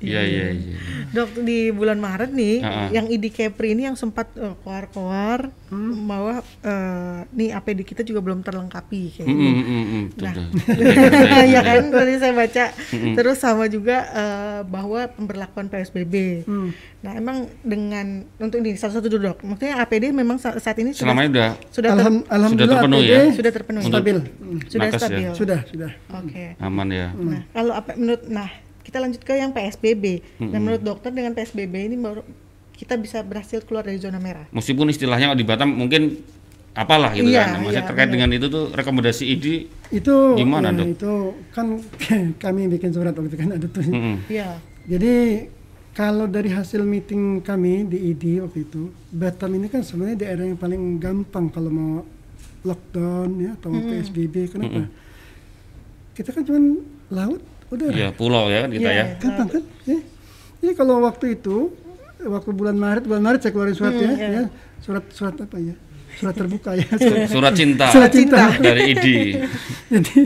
Iya 0.00 0.24
iya 0.24 0.44
iya. 0.50 0.76
Dok 1.12 1.44
di 1.44 1.68
bulan 1.68 2.00
Maret 2.00 2.32
nih, 2.32 2.64
Ah, 2.64 2.72
ah. 2.72 2.88
yang 2.88 3.04
ID 3.06 3.28
Kepri 3.28 3.76
ini 3.76 3.84
yang 3.84 3.92
sempat 3.94 4.32
eh, 4.32 4.56
keluar-keluar 4.56 5.52
Hmm. 5.68 6.08
bahwa 6.08 6.40
eh, 6.64 6.79
nih 7.50 7.56
APD 7.56 7.82
kita 7.82 8.02
juga 8.02 8.22
belum 8.22 8.40
terlengkapi 8.40 9.02
kayak 9.12 9.26
Mm, 9.26 9.34
gitu. 9.34 9.50
mm, 9.50 9.64
mm, 9.66 9.84
mm, 9.84 10.04
Nah. 10.16 10.34
ya 11.52 11.60
kan 11.60 11.82
tadi 11.90 12.12
saya 12.16 12.32
baca 12.32 12.64
terus 13.12 13.36
sama 13.36 13.66
juga 13.66 13.96
eh, 14.06 14.60
bahwa 14.64 15.10
pemberlakuan 15.10 15.66
PSBB. 15.66 16.46
Hmm. 16.46 16.70
Nah 17.00 17.12
emang 17.12 17.36
dengan 17.60 18.06
untuk 18.36 18.60
ini 18.60 18.72
satu-satu 18.72 19.08
dulu 19.08 19.22
dok, 19.26 19.38
maksudnya 19.42 19.80
APD 19.80 20.10
memang 20.10 20.36
sa- 20.36 20.54
saat 20.56 20.78
ini 20.78 20.92
sudah 20.92 21.02
Selama 21.02 21.20
ini 21.20 21.30
udah 21.32 21.50
sudah 21.68 21.90
ter- 21.90 21.98
Alham- 21.98 22.26
Alhamdulillah 22.28 22.78
terpenuhi 22.78 23.02
APD 23.02 23.10
ya? 23.10 23.22
sudah 23.32 23.52
terpenuhi, 23.52 23.84
stabil. 23.84 24.16
sudah 24.64 24.80
nakes 24.80 24.94
ya? 24.94 25.00
stabil. 25.02 25.28
Sudah 25.34 25.60
sudah. 25.66 25.90
Oke. 26.14 26.44
aman 26.56 26.88
ya. 26.88 27.06
Nah, 27.12 27.42
kalau 27.50 27.72
apa 27.72 27.90
menurut 27.94 28.22
nah, 28.24 28.46
kita 28.80 28.96
lanjut 28.96 29.20
ke 29.20 29.32
yang 29.32 29.50
PSBB. 29.50 30.04
Nah, 30.40 30.56
menurut 30.56 30.80
dokter 30.80 31.10
dengan 31.10 31.32
PSBB 31.32 31.74
ini 31.84 31.96
baru 31.96 32.22
kita 32.72 32.96
bisa 32.96 33.20
berhasil 33.20 33.60
keluar 33.60 33.82
dari 33.82 33.96
zona 33.96 34.16
merah. 34.16 34.48
Meskipun 34.50 34.88
istilahnya 34.88 35.32
di 35.32 35.42
Batam 35.42 35.68
mungkin 35.70 36.20
apalah 36.72 37.10
gitu 37.12 37.26
Iya, 37.26 37.42
kan. 37.42 37.48
Maksudnya 37.60 37.82
iya, 37.82 37.88
terkait 37.88 38.06
benar. 38.06 38.14
dengan 38.16 38.28
itu 38.38 38.46
tuh 38.46 38.64
rekomendasi 38.70 39.24
ID. 39.26 39.46
Itu 39.90 40.14
Gimana, 40.34 40.70
ya, 40.70 40.78
Dok? 40.78 40.86
itu 40.88 41.12
kan 41.50 41.66
kami 42.44 42.60
bikin 42.68 42.90
surat 42.90 43.10
waktu 43.10 43.28
itu 43.28 43.38
kan 43.38 43.50
ada 43.52 43.66
tuh. 43.66 43.82
Mm-mm. 43.82 44.16
Iya. 44.26 44.48
Jadi 44.86 45.14
kalau 45.90 46.24
dari 46.24 46.48
hasil 46.48 46.80
meeting 46.80 47.40
kami 47.40 47.84
di 47.84 48.14
ID 48.14 48.40
waktu 48.40 48.64
itu, 48.64 48.88
Batam 49.10 49.50
ini 49.52 49.66
kan 49.66 49.82
sebenarnya 49.82 50.22
daerah 50.22 50.44
yang 50.44 50.56
paling 50.56 50.78
gampang 50.96 51.50
kalau 51.50 51.68
mau 51.68 51.92
lockdown 52.60 53.28
ya 53.36 53.50
atau 53.56 53.68
mau 53.68 53.82
PSBB. 53.82 54.34
Kenapa? 54.48 54.86
Kita 56.12 56.30
kan 56.30 56.42
cuma 56.44 56.58
laut, 57.08 57.40
udara. 57.68 57.90
Iya 57.90 58.08
pulau 58.12 58.46
ya 58.46 58.62
kan 58.62 58.70
kita 58.70 58.82
Iya, 58.82 58.90
ya. 58.90 58.94
iya. 58.94 59.04
Gampang 59.18 59.48
kan? 59.48 59.62
Ya. 59.84 59.98
Jadi 60.60 60.72
kalau 60.76 60.94
waktu 61.00 61.26
itu, 61.34 61.56
waktu 62.20 62.50
bulan 62.52 62.76
Maret, 62.76 63.04
bulan 63.04 63.22
Maret 63.24 63.40
saya 63.40 63.50
keluarin 63.50 63.72
surat 63.72 63.94
ya, 63.96 64.10
iya. 64.12 64.28
ya, 64.28 64.42
surat 64.78 65.04
surat 65.10 65.34
apa 65.34 65.56
ya? 65.56 65.74
Surat 66.20 66.34
terbuka 66.34 66.70
ya. 66.76 66.84
Surat, 66.92 67.26
Surat 67.26 67.52
cinta 67.52 67.86
surat 67.88 68.12
cinta. 68.12 68.52
dari 68.56 68.92
ID. 68.92 69.06
jadi 69.96 70.16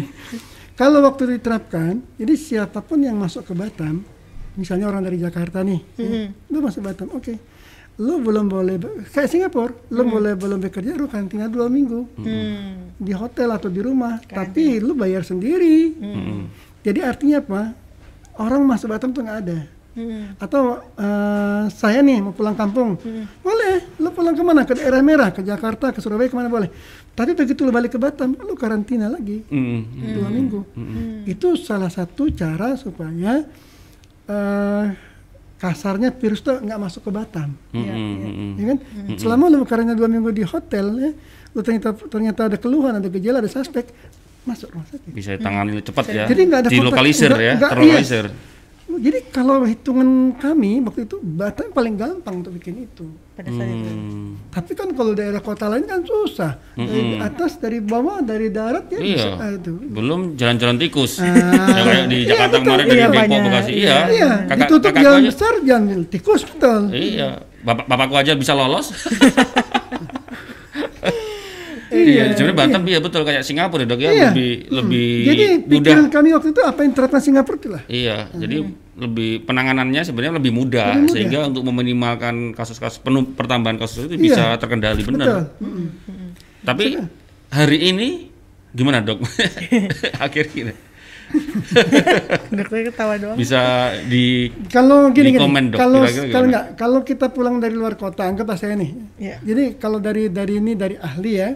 kalau 0.75 1.01
waktu 1.01 1.39
diterapkan, 1.39 2.03
jadi 2.15 2.35
siapa 2.35 2.83
pun 2.83 2.99
yang 2.99 3.15
masuk 3.15 3.47
ke 3.47 3.55
Batam, 3.55 4.03
misalnya 4.55 4.91
orang 4.91 5.03
dari 5.03 5.17
Jakarta 5.17 5.63
nih, 5.63 5.79
ya, 5.95 6.27
lu 6.51 6.59
masuk 6.59 6.83
Batam, 6.83 7.15
oke, 7.15 7.31
lu 7.97 8.19
belum 8.19 8.51
boleh 8.51 8.75
kayak 9.07 9.31
Singapura, 9.31 9.71
lu 9.89 10.03
boleh 10.05 10.35
belum 10.35 10.59
bekerja, 10.61 10.93
lu 10.93 11.07
karantina 11.07 11.47
dua 11.47 11.71
minggu 11.71 12.19
Hmm. 12.19 12.91
di 12.99 13.15
hotel 13.15 13.49
atau 13.49 13.71
di 13.71 13.79
rumah, 13.79 14.19
tapi 14.21 14.83
lu 14.83 14.93
bayar 14.93 15.23
sendiri. 15.23 15.95
Mm-mm. 15.95 16.51
Jadi 16.83 17.01
artinya 17.01 17.39
apa? 17.39 17.63
Orang 18.35 18.67
masuk 18.67 18.91
Batam 18.91 19.15
tuh 19.15 19.23
nggak 19.23 19.41
ada. 19.47 19.59
Hmm. 19.95 20.35
Atau 20.37 20.63
eh, 20.93 21.65
saya 21.71 21.99
nih 22.01 22.19
mau 22.19 22.31
pulang 22.31 22.53
kampung, 22.53 22.99
boleh. 23.41 23.75
Lu 23.97 24.11
pulang 24.11 24.35
ke 24.35 24.43
mana? 24.43 24.63
Ke 24.63 24.75
daerah 24.75 24.99
merah, 25.01 25.31
ke 25.31 25.39
Jakarta, 25.41 25.89
ke 25.89 25.99
Surabaya, 25.99 26.27
ke 26.27 26.35
mana 26.35 26.47
boleh. 26.49 26.67
Tapi 27.11 27.31
begitu 27.33 27.63
lu 27.63 27.71
balik 27.71 27.91
ke 27.91 27.99
Batam, 27.99 28.35
lu 28.35 28.55
karantina 28.55 29.07
lagi 29.07 29.47
Mm-mm. 29.47 29.81
dua 30.13 30.29
minggu. 30.29 30.61
Itu 31.25 31.55
salah 31.57 31.87
satu 31.89 32.27
cara 32.29 32.75
supaya 32.75 33.47
eh, 34.27 34.85
kasarnya 35.57 36.11
virus 36.13 36.41
itu 36.41 36.53
nggak 36.53 36.77
masuk 36.77 37.03
ke 37.03 37.11
Batam. 37.11 37.55
Iya, 37.71 37.95
Mm-mm. 37.95 38.19
Mm-mm. 38.21 38.51
Ya 38.57 38.65
kan? 38.69 38.79
Selama 39.15 39.47
lu 39.47 39.63
karantina 39.63 39.95
dua 39.95 40.11
minggu 40.11 40.31
di 40.31 40.43
hotel, 40.43 40.87
ya, 40.97 41.11
lu 41.51 41.61
ternyata 41.61 41.95
ternyata 42.05 42.41
ada 42.47 42.59
keluhan, 42.59 42.99
ada 42.99 43.07
gejala, 43.07 43.39
ada 43.39 43.49
suspek, 43.49 43.95
masuk 44.43 44.75
rumah 44.75 44.91
sakit. 44.91 45.09
Bisa 45.09 45.39
ditangani 45.39 45.79
cepat 45.81 46.05
ya. 46.11 46.25
Jadi 46.27 46.41
nggak 46.45 46.61
ada 46.61 46.69
Dilokalisir 46.69 47.31
kontak- 47.31 47.39
ya, 47.39 47.53
nggak- 47.53 47.55
nggak- 47.55 47.73
terlokalisir. 47.73 48.27
Jadi 48.97 49.19
kalau 49.29 49.63
hitungan 49.63 50.09
kami 50.35 50.79
waktu 50.81 51.05
itu 51.05 51.17
Batam 51.19 51.69
paling 51.69 51.95
gampang 51.95 52.41
untuk 52.41 52.53
bikin 52.53 52.83
itu. 52.83 53.05
Pada 53.33 53.49
saat 53.49 53.67
itu. 53.67 53.91
Hmm. 53.91 54.39
Tapi 54.49 54.73
kan 54.73 54.89
kalau 54.91 55.13
daerah 55.13 55.39
kota 55.39 55.67
lain 55.67 55.83
kan 55.83 56.01
susah. 56.01 56.55
Dari 56.73 57.19
atas, 57.19 57.57
dari 57.57 57.79
bawah, 57.79 58.21
dari 58.21 58.47
darat 58.49 58.87
ya 58.89 58.99
bisa. 58.99 59.29
Iya. 59.29 59.31
Ah, 59.37 59.51
itu. 59.53 59.73
Belum 59.85 60.21
jalan-jalan 60.33 60.77
tikus. 60.79 61.19
Ah. 61.19 61.27
Ya, 61.67 61.83
kayak 61.83 62.07
di 62.07 62.19
Jakarta 62.25 62.57
kemarin 62.59 62.85
dari 62.85 62.95
Iya, 62.97 63.09
Depok. 63.11 63.39
Bekasi. 63.43 63.71
Iya. 63.73 63.97
Iya, 64.09 64.31
Kakak- 64.45 64.59
ditutup 64.61 64.89
kakakku 64.89 65.05
jalan 65.05 65.19
aja- 65.19 65.29
besar, 65.29 65.53
jalan 65.61 65.85
tikus 66.07 66.43
betul. 66.45 66.81
Iya. 66.91 67.29
Bapak 67.61 67.85
bapakku 67.85 68.15
aja 68.15 68.33
bisa 68.35 68.53
lolos. 68.53 68.87
iya, 71.91 72.23
sebenarnya 72.33 72.57
Batam 72.57 72.83
iya 72.85 72.99
betul 72.99 73.23
kayak 73.23 73.43
Singapura 73.43 73.83
ya, 73.83 73.89
Dok 73.89 74.01
ya, 74.01 74.11
Iya. 74.11 74.29
lebih 74.29 74.51
lebih 74.69 75.09
Jadi 75.25 75.45
mudah. 75.47 75.71
pikiran 75.71 76.07
kami 76.09 76.29
waktu 76.33 76.49
itu 76.51 76.61
apa 76.63 76.79
yang 76.81 76.91
diterapkan 76.93 77.21
Singapura 77.21 77.57
itulah. 77.57 77.83
Iya, 77.87 78.17
jadi 78.33 78.57
lebih 78.95 79.43
penanganannya 79.43 80.01
sebenarnya 80.01 80.39
lebih 80.39 80.53
mudah, 80.53 80.87
Lebih 80.89 81.01
mudah. 81.01 81.13
sehingga 81.13 81.39
untuk 81.47 81.67
meminimalkan 81.67 82.55
kasus-kasus 82.55 82.99
penuh 82.99 83.27
pertambahan 83.29 83.75
kasus 83.75 84.07
itu 84.07 84.15
Iya. 84.15 84.23
bisa 84.23 84.45
terkendali 84.57 85.03
Betul. 85.03 85.13
benar. 85.15 85.29
Tapi 86.63 86.87
hari 87.51 87.79
ini 87.85 88.09
gimana 88.71 89.01
dok? 89.01 89.19
Akhirnya 90.25 90.75
Dokternya 92.49 92.85
ketawa 92.91 93.15
doang. 93.17 93.35
bisa 93.35 93.61
di 94.05 94.53
Kalau 94.69 95.11
gini 95.11 95.31
Di 95.31 95.35
gini, 95.35 95.41
komen, 95.41 95.65
Dok, 95.73 95.79
kalau 95.79 96.01
kalau 96.07 96.47
enggak, 96.47 96.65
kalau 96.77 97.01
kita 97.03 97.27
pulang 97.29 97.59
dari 97.59 97.75
luar 97.75 97.97
kota, 97.97 98.23
anggaplah 98.25 98.55
saya 98.55 98.77
nih. 98.77 98.91
Iya. 99.19 99.37
Jadi 99.43 99.65
kalau 99.75 99.99
dari 99.99 100.29
dari 100.29 100.59
ini 100.59 100.73
dari 100.75 100.95
ahli 100.95 101.33
ya, 101.35 101.51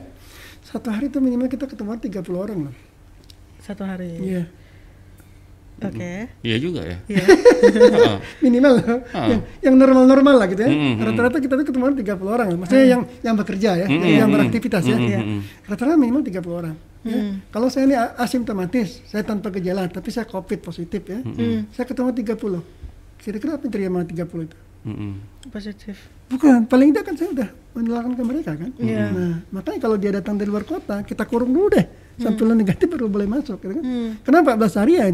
satu 0.64 0.90
hari 0.90 1.09
itu 1.09 1.21
minimal 1.21 1.47
kita 1.47 1.64
ketemu 1.64 1.95
30 1.95 2.11
orang 2.35 2.59
loh. 2.66 2.75
Satu 3.61 3.85
hari. 3.85 4.18
Iya. 4.18 4.42
Oke. 5.79 6.13
Iya 6.43 6.57
juga 6.59 6.83
ya. 6.83 6.99
Iya. 7.07 7.25
Minimal 8.45 8.73
loh. 8.79 8.99
Yang 9.15 9.41
yang 9.63 9.75
normal-normal 9.75 10.35
lah 10.37 10.47
gitu 10.51 10.63
ya. 10.63 10.71
Mm, 10.71 10.83
mm, 10.99 11.05
Rata-rata 11.07 11.39
kita 11.39 11.55
tuh 11.55 11.67
ketemu 11.67 11.85
30 11.95 12.27
orang. 12.27 12.49
Maksudnya 12.57 12.87
yang 12.89 13.03
yang 13.21 13.35
bekerja 13.35 13.71
ya, 13.77 13.87
Mm, 13.87 13.95
yang, 13.95 14.13
yang 14.19 14.29
mm, 14.29 14.35
beraktivitas 14.35 14.83
ya. 14.83 14.99
mm, 14.99 15.07
Iya. 15.07 15.21
mm, 15.21 15.29
mm. 15.31 15.41
Rata-rata 15.67 15.97
minimal 15.97 16.23
30 16.23 16.51
orang. 16.53 16.75
ya. 17.03 17.21
Kalau 17.49 17.69
saya 17.69 17.85
ini 17.85 17.95
asimptomatis, 17.95 19.01
saya 19.07 19.23
tanpa 19.23 19.49
gejala, 19.51 19.87
tapi 19.87 20.11
saya 20.11 20.27
COVID 20.27 20.59
positif 20.61 21.03
ya. 21.05 21.23
Saya 21.71 21.87
ketemu 21.87 22.11
30. 22.13 22.61
Kira-kira 23.19 23.55
apa 23.55 23.63
yang 23.63 23.73
terjadi 23.73 23.91
sama 23.91 24.03
30 24.05 24.43
itu? 24.45 24.57
Mm-mm. 24.79 25.13
Positif. 25.49 25.97
Bukan, 26.29 26.67
paling 26.67 26.91
tidak 26.91 27.05
kan 27.05 27.15
saya 27.15 27.29
udah 27.33 27.49
menularkan 27.73 28.13
ke 28.15 28.23
mereka 28.23 28.53
kan. 28.55 28.71
Iya. 28.77 29.05
Nah, 29.11 29.35
makanya 29.51 29.79
kalau 29.81 29.97
dia 29.97 30.11
datang 30.13 30.35
dari 30.35 30.47
luar 30.47 30.63
kota, 30.63 31.03
kita 31.03 31.23
kurung 31.25 31.51
dulu 31.51 31.71
deh. 31.73 31.87
Sampai 32.19 32.43
lo 32.43 32.53
negatif 32.53 32.87
baru 32.87 33.07
boleh 33.07 33.25
masuk. 33.25 33.57
Gitu 33.57 33.73
kan. 33.73 33.85
Kenapa 34.21 34.59
14 34.59 34.75
hari 34.77 34.93
ya? 34.95 35.07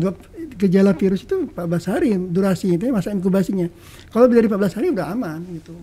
Gejala 0.54 0.92
virus 0.92 1.22
itu 1.22 1.36
14 1.46 1.60
hari 1.88 2.08
durasi 2.14 2.66
itu 2.72 2.84
ya, 2.84 2.92
masa 2.92 3.10
inkubasinya. 3.10 3.66
Kalau 4.08 4.24
dari 4.26 4.44
14 4.44 4.72
hari 4.72 4.86
udah 4.88 5.06
aman 5.08 5.40
gitu. 5.52 5.74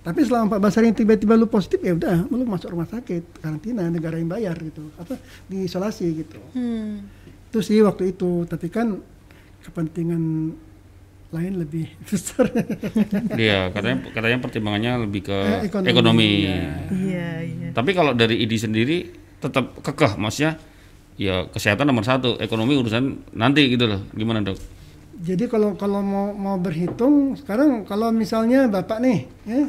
Tapi 0.00 0.20
selama 0.22 0.56
14 0.56 0.76
hari 0.76 0.86
yang 0.86 0.98
tiba-tiba 0.98 1.34
lu 1.34 1.46
positif 1.46 1.78
ya 1.78 1.92
udah, 1.92 2.24
lu 2.26 2.44
masuk 2.44 2.70
rumah 2.70 2.86
sakit, 2.86 3.38
karantina, 3.38 3.86
negara 3.86 4.14
yang 4.14 4.28
bayar 4.28 4.54
gitu. 4.56 4.92
Apa 4.94 5.18
diisolasi 5.46 6.06
gitu. 6.16 6.38
Hmm. 6.52 7.02
Itu 7.48 7.60
sih 7.60 7.80
waktu 7.80 8.12
itu, 8.12 8.44
tapi 8.44 8.68
kan 8.68 8.94
kepentingan 9.60 10.54
lain 11.30 11.52
lebih 11.56 11.86
besar. 12.06 12.50
Iya, 13.32 13.70
katanya 13.70 13.96
katanya 14.10 14.38
pertimbangannya 14.38 14.92
lebih 15.00 15.20
ke 15.24 15.36
Eh, 15.36 15.60
ekonomi, 15.64 15.88
ekonomi. 15.88 16.30
ya. 16.42 16.62
Iya, 16.90 17.28
iya. 17.40 17.68
Tapi 17.70 17.90
kalau 17.92 18.12
dari 18.12 18.40
ID 18.40 18.58
sendiri 18.58 18.98
tetap 19.40 19.80
kekeh, 19.80 20.14
maksudnya 20.20 20.60
ya 21.16 21.48
kesehatan 21.48 21.88
nomor 21.88 22.04
satu, 22.04 22.36
ekonomi 22.38 22.76
urusan 22.76 23.34
nanti 23.34 23.66
gitu 23.72 23.88
loh. 23.88 24.00
Gimana 24.12 24.44
dok? 24.44 24.56
Jadi 25.20 25.50
kalau 25.52 25.76
kalau 25.76 26.00
mau 26.00 26.32
mau 26.32 26.56
berhitung 26.56 27.36
sekarang 27.36 27.84
kalau 27.84 28.08
misalnya 28.08 28.68
bapak 28.68 29.04
nih 29.04 29.18
ya 29.44 29.68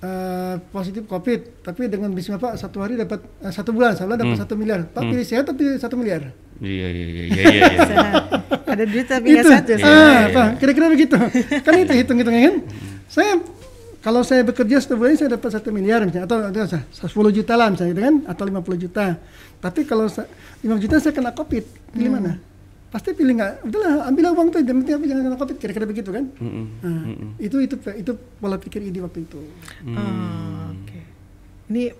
eh, 0.00 0.54
positif 0.72 1.04
covid 1.06 1.62
tapi 1.62 1.86
dengan 1.86 2.10
bisnis 2.10 2.34
bapak 2.40 2.56
satu 2.56 2.82
hari 2.82 2.96
dapat 2.98 3.22
eh, 3.44 3.52
satu 3.52 3.70
bulan 3.70 3.94
saya 3.94 4.16
dapat 4.16 4.40
satu 4.40 4.56
miliar 4.56 4.88
pak 4.90 5.04
pilih 5.04 5.26
sehat 5.26 5.46
tapi 5.46 5.76
satu 5.76 5.94
miliar 5.94 6.32
Iya 6.60 6.88
iya 6.92 7.06
iya 7.08 7.24
iya 7.24 7.42
iya. 7.56 7.64
iya. 7.72 8.08
Ada 8.76 8.84
duit 8.84 9.06
tapi 9.08 9.32
nggak 9.32 9.64
ya. 9.64 9.76
ah, 9.80 10.18
apa 10.28 10.44
kira-kira 10.60 10.92
begitu 10.92 11.16
kan 11.64 11.72
itu 11.72 11.92
hitung 11.96 12.20
hitungnya 12.20 12.52
kan 12.52 12.56
saya 13.08 13.40
kalau 14.00 14.20
saya 14.20 14.40
bekerja 14.40 14.80
satu 14.80 14.96
bulan 14.96 15.12
saya 15.12 15.30
dapat 15.30 15.50
satu 15.50 15.68
miliar 15.70 16.00
misalnya 16.02 16.24
atau, 16.24 16.40
atau 16.40 16.64
10 17.04 17.36
juta 17.36 17.52
lah 17.54 17.68
misalnya 17.68 17.92
gitu 17.92 18.02
kan 18.02 18.14
atau 18.24 18.42
50 18.44 18.76
juta. 18.78 19.04
Tapi 19.60 19.80
kalau 19.84 20.08
sa- 20.08 20.24
5 20.60 20.76
juta 20.76 20.96
saya 20.96 21.12
kena 21.12 21.30
covid, 21.30 21.64
pilih 21.90 22.08
mana? 22.10 22.40
Pasti 22.88 23.12
pilih 23.12 23.36
nggak, 23.36 23.62
udahlah 23.62 24.08
ambil 24.08 24.34
uang 24.34 24.48
tuh, 24.50 24.58
yang 24.60 24.80
penting 24.80 24.94
aku 24.96 25.04
jangan 25.04 25.22
kena 25.22 25.36
covid, 25.36 25.56
kira-kira 25.56 25.84
begitu 25.84 26.10
kan? 26.10 26.24
Nah, 26.80 27.02
itu 27.38 27.56
itu 27.60 27.74
itu 27.76 28.12
pola 28.36 28.56
pikir 28.56 28.80
ini 28.80 28.98
waktu 28.98 29.22
itu. 29.22 29.38
Oh, 29.86 30.74
Oke. 30.74 31.00
Ini 31.68 31.92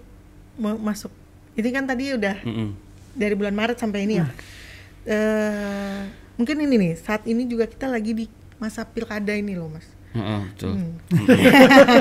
mau 0.57 0.75
masuk. 0.75 1.12
Ini 1.52 1.69
kan 1.69 1.85
tadi 1.85 2.11
udah 2.11 2.37
Mm-mm. 2.42 2.69
dari 3.12 3.35
bulan 3.35 3.52
Maret 3.52 3.76
sampai 3.76 4.02
ini 4.02 4.19
ya. 4.19 4.26
Eh, 5.04 6.00
mungkin 6.35 6.57
ini 6.59 6.75
nih 6.76 6.92
saat 6.97 7.25
ini 7.25 7.45
juga 7.45 7.64
kita 7.64 7.87
lagi 7.87 8.12
di 8.12 8.25
masa 8.57 8.83
pilkada 8.83 9.33
ini 9.33 9.52
loh 9.52 9.69
mas. 9.69 9.85
Heeh, 10.10 10.40
betul. 10.50 10.72
Mm-mm. 10.74 11.26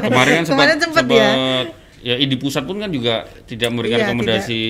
Kemarin 0.10 0.34
kan 0.34 0.44
sempat, 0.46 0.66
Kemarin 0.66 0.78
sempat 0.82 1.06
ya. 1.10 1.30
ya 2.02 2.14
di 2.18 2.38
pusat 2.42 2.64
pun 2.66 2.78
kan 2.82 2.90
juga 2.90 3.30
tidak 3.46 3.70
memberikan 3.70 4.00
Iya, 4.02 4.06
rekomendasi 4.10 4.62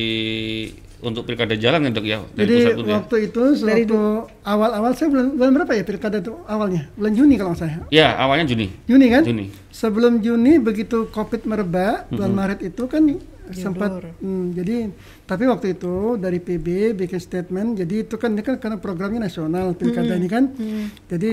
untuk 0.99 1.23
pilkada 1.23 1.55
jalan 1.55 1.79
kan 1.87 1.91
dok 1.95 2.03
ya 2.03 2.19
dari 2.35 2.43
Jadi 2.43 2.55
pusat 2.59 2.73
pun 2.75 2.83
ya. 2.83 2.93
waktu 2.99 3.15
itu 3.31 3.43
waktu 3.63 3.99
awal-awal 4.43 4.91
saya 4.91 5.07
bulan, 5.07 5.25
bulan 5.39 5.51
berapa 5.55 5.71
ya 5.71 5.83
pilkada 5.87 6.17
itu 6.19 6.33
awalnya? 6.43 6.91
Bulan 6.99 7.13
Juni 7.15 7.35
kalau 7.39 7.55
saya. 7.55 7.87
Ya 7.87 8.11
awalnya 8.19 8.51
Juni. 8.51 8.67
Juni 8.83 9.07
kan? 9.07 9.23
Juni. 9.23 9.45
Sebelum 9.71 10.19
Juni 10.19 10.59
begitu 10.59 11.07
Covid 11.07 11.47
merebak, 11.47 12.11
bulan 12.11 12.31
Maret 12.35 12.59
itu 12.67 12.83
kan 12.91 13.03
sempat 13.49 13.89
hmm, 14.21 14.53
jadi 14.53 14.93
tapi 15.25 15.49
waktu 15.49 15.73
itu 15.73 16.21
dari 16.21 16.37
PB 16.37 16.93
bikin 16.93 17.17
statement 17.17 17.81
jadi 17.81 18.05
itu 18.05 18.15
kan 18.21 18.37
ini 18.37 18.45
kan 18.45 18.61
karena 18.61 18.77
programnya 18.77 19.25
nasional 19.25 19.73
pilkada 19.73 20.13
ini 20.13 20.29
kan 20.29 20.53
jadi 21.09 21.29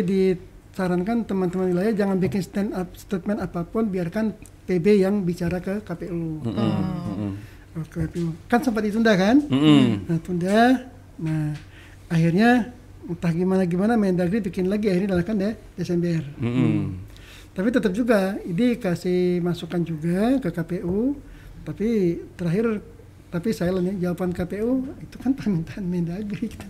disarankan 0.77 1.25
teman-teman 1.25 1.73
wilayah 1.73 2.05
jangan 2.05 2.21
bikin 2.21 2.45
stand 2.45 2.77
up 2.77 2.93
statement 3.01 3.41
apa 3.41 3.65
pun 3.65 3.89
biarkan 3.89 4.37
PB 4.69 5.09
yang 5.09 5.25
bicara 5.25 5.57
ke 5.57 5.81
KPU 5.81 6.45
Oh, 6.45 7.85
ke 7.89 8.05
KPU 8.05 8.37
kan 8.45 8.61
sempat 8.61 8.85
ditunda 8.85 9.17
kan? 9.17 9.41
Mm-mm. 9.41 10.05
nah 10.05 10.21
tunda. 10.21 10.61
Nah 11.17 11.57
akhirnya 12.13 12.77
entah 13.09 13.33
gimana 13.33 13.65
gimana 13.65 13.97
Mendagri 13.97 14.45
bikin 14.45 14.69
lagi 14.69 14.93
akhirnya 14.93 15.17
dilakukan 15.17 15.37
deh 15.41 15.55
Desember. 15.81 16.21
Mm-mm. 16.45 16.93
tapi 17.57 17.69
tetap 17.73 17.97
juga 17.97 18.37
ini 18.45 18.77
kasih 18.77 19.41
masukan 19.41 19.81
juga 19.81 20.37
ke 20.45 20.53
KPU 20.53 21.17
tapi 21.65 22.21
terakhir 22.37 22.85
tapi 23.33 23.49
silent 23.57 23.97
ya 23.97 24.13
jawaban 24.13 24.29
KPU 24.37 24.93
itu 25.01 25.17
kan 25.17 25.33
permintaan 25.33 25.89
Mendagri 25.89 26.49
kita 26.53 26.69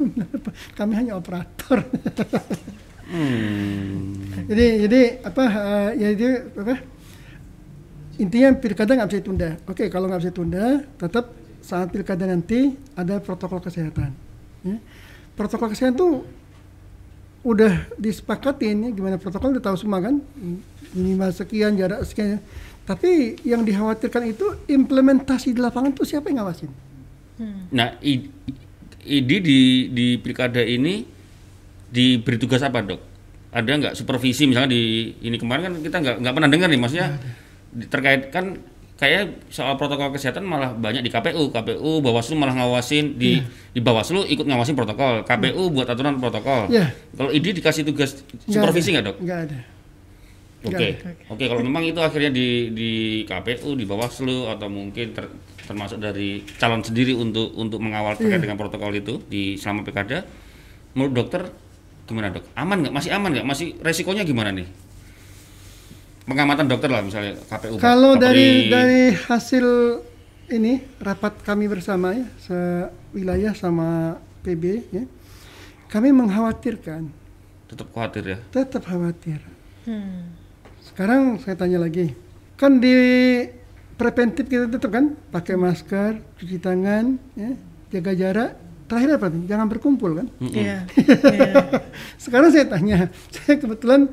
kami 0.79 0.95
hanya 0.95 1.19
operator 1.19 1.83
Hmm. 3.07 4.19
jadi 4.51 4.67
jadi 4.87 5.01
apa 5.23 5.45
eh, 5.47 5.91
ya 6.03 6.09
jadi 6.19 6.29
apa? 6.59 6.75
Intinya 8.17 8.49
pilkada 8.57 8.97
nggak 8.97 9.09
bisa 9.13 9.21
ditunda. 9.23 9.51
Oke 9.69 9.87
kalau 9.93 10.11
nggak 10.11 10.21
bisa 10.25 10.31
ditunda 10.35 10.65
tetap 10.99 11.25
saat 11.63 11.91
pilkada 11.91 12.27
nanti 12.27 12.75
ada 12.95 13.19
protokol 13.19 13.59
kesehatan 13.59 14.15
ya. 14.63 14.79
protokol 15.35 15.71
kesehatan 15.71 15.95
tuh 15.99 16.27
udah 17.47 17.87
disepakatin 17.95 18.87
ya. 18.87 18.91
Gimana 18.91 19.17
protokol 19.23 19.55
udah 19.55 19.65
tahu 19.65 19.77
semua 19.79 20.03
kan? 20.03 20.19
Minimal 20.97 21.31
sekian 21.31 21.79
jarak 21.79 22.03
sekian. 22.03 22.43
Tapi 22.87 23.39
yang 23.43 23.67
dikhawatirkan 23.67 24.31
itu 24.31 24.47
implementasi 24.71 25.55
di 25.55 25.61
lapangan 25.63 25.91
tuh 25.91 26.07
siapa 26.07 26.31
yang 26.31 26.43
ngawasin? 26.43 26.71
Nah, 27.75 27.99
I- 28.01 28.31
ID 29.07 29.31
di 29.43 29.61
di 29.91 30.07
pilkada 30.19 30.63
ini 30.63 31.16
diberi 31.91 32.37
tugas 32.37 32.63
apa 32.63 32.83
dok? 32.83 33.01
Ada 33.53 33.71
nggak 33.73 33.95
supervisi? 33.97 34.45
Misalnya 34.45 34.71
di 34.73 35.15
ini 35.23 35.37
kemarin 35.39 35.71
kan 35.71 35.75
kita 35.81 35.97
nggak 36.03 36.17
nggak 36.23 36.35
pernah 36.35 36.51
dengar 36.51 36.69
nih, 36.69 36.81
maksudnya 36.81 37.09
terkait 37.89 38.29
kan 38.33 38.57
kayak 38.97 39.45
soal 39.53 39.77
protokol 39.77 40.09
kesehatan 40.09 40.41
malah 40.45 40.73
banyak 40.73 41.05
di 41.05 41.13
KPU, 41.13 41.53
KPU 41.53 42.01
Bawaslu 42.01 42.33
malah 42.37 42.57
ngawasin 42.57 43.21
di 43.21 43.45
di 43.73 43.81
Bawaslu 43.85 44.25
ikut 44.25 44.49
ngawasin 44.49 44.73
protokol, 44.73 45.21
KPU 45.25 45.69
buat 45.69 45.85
aturan 45.85 46.17
protokol. 46.17 46.73
Iya. 46.73 46.97
Kalau 47.13 47.29
ID 47.29 47.61
dikasih 47.61 47.85
tugas 47.85 48.25
supervisi 48.49 48.97
nggak 48.97 49.05
dok? 49.05 49.17
nggak 49.21 49.41
ada. 49.49 49.59
Oke, 50.67 50.99
Nggak 50.99 51.31
oke. 51.31 51.45
Kalau 51.47 51.63
memang 51.63 51.85
itu 51.85 52.01
akhirnya 52.01 52.33
di 52.33 52.73
di 52.73 52.91
KPU, 53.29 53.77
di 53.77 53.85
Bawaslu 53.85 54.49
atau 54.49 54.67
mungkin 54.73 55.13
ter- 55.13 55.31
termasuk 55.69 56.01
dari 56.01 56.43
calon 56.57 56.81
sendiri 56.81 57.13
untuk 57.13 57.53
untuk 57.55 57.79
mengawal 57.79 58.17
terkait 58.17 58.41
dengan 58.41 58.57
protokol 58.57 58.97
itu 58.97 59.21
di 59.29 59.61
selama 59.61 59.85
pilkada, 59.85 60.25
menurut 60.97 61.13
dokter 61.13 61.53
gimana 62.07 62.31
dok? 62.31 62.47
Aman 62.55 62.87
nggak? 62.87 62.95
Masih 62.95 63.11
aman 63.13 63.31
nggak? 63.35 63.47
Masih 63.47 63.67
resikonya 63.83 64.23
gimana 64.23 64.55
nih? 64.55 64.67
Pengamatan 66.27 66.67
dokter 66.67 66.91
lah 66.91 67.03
misalnya 67.03 67.39
KPU. 67.47 67.79
Kalau 67.79 68.19
dari 68.19 68.67
dari 68.71 69.15
hasil 69.15 69.67
ini 70.51 70.83
rapat 71.03 71.43
kami 71.43 71.67
bersama 71.67 72.15
ya 72.15 72.27
sewilayah 72.47 73.55
sama 73.55 74.19
PB 74.47 74.65
ya, 74.95 75.05
kami 75.91 76.15
mengkhawatirkan, 76.15 77.11
tetap 77.67 77.91
khawatir 77.91 78.23
ya. 78.27 78.39
tetap 78.55 78.87
khawatir. 78.87 79.43
Hmm. 79.87 80.35
Sekarang 80.83 81.43
saya 81.43 81.59
tanya 81.59 81.83
lagi, 81.83 82.15
kan 82.55 82.79
di 82.79 82.95
preventif 83.99 84.47
kita 84.47 84.71
tetap 84.71 84.95
kan 84.95 85.19
pakai 85.35 85.59
masker, 85.59 86.23
cuci 86.39 86.59
tangan, 86.63 87.19
ya, 87.35 87.51
jaga 87.91 88.13
jarak. 88.15 88.66
Terakhir 88.87 89.11
apa 89.13 89.27
nih? 89.29 89.43
Jangan 89.47 89.67
berkumpul 89.67 90.11
kan? 90.15 90.27
Iya. 90.39 90.87
Iya. 91.37 91.53
Sekarang 92.17 92.49
saya 92.49 92.65
tanya, 92.65 93.11
saya 93.35 93.55
kebetulan 93.57 94.09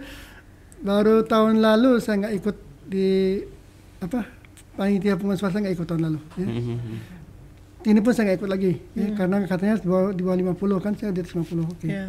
baru 0.79 1.23
tahun 1.23 1.57
lalu 1.57 1.97
saya 1.97 2.19
nggak 2.19 2.35
ikut 2.35 2.55
di 2.83 3.39
apa 3.97 4.27
panitia 4.73 5.15
pengurus 5.15 5.39
swasta 5.39 5.57
nggak 5.57 5.73
ikut 5.73 5.85
tahun 5.85 6.01
lalu. 6.03 6.19
Ya. 6.35 6.47
Ini 7.83 7.99
pun 7.99 8.11
saya 8.11 8.23
nggak 8.25 8.39
ikut 8.39 8.49
lagi, 8.49 8.71
ya, 8.93 9.11
karena 9.13 9.43
katanya 9.43 9.75
di 9.75 9.85
bawah, 9.85 10.09
di 10.09 10.21
bawah 10.21 10.37
50 10.55 10.79
kan 10.79 10.91
saya 10.95 11.11
di 11.11 11.19
atas 11.19 11.33
50. 11.33 11.67
Oke. 11.67 11.85
Iya. 11.85 12.07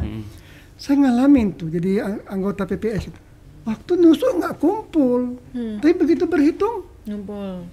Saya 0.73 0.95
ngalamin 1.01 1.51
tuh 1.53 1.67
jadi 1.67 1.99
ang- 1.99 2.23
anggota 2.29 2.63
PPS 2.63 3.09
itu. 3.09 3.19
Waktu 3.63 3.91
nusuk 3.95 4.29
nggak 4.35 4.55
kumpul, 4.55 5.35
tapi 5.77 5.93
begitu 5.93 6.25
berhitung 6.25 6.85
Ngumpul. 7.03 7.65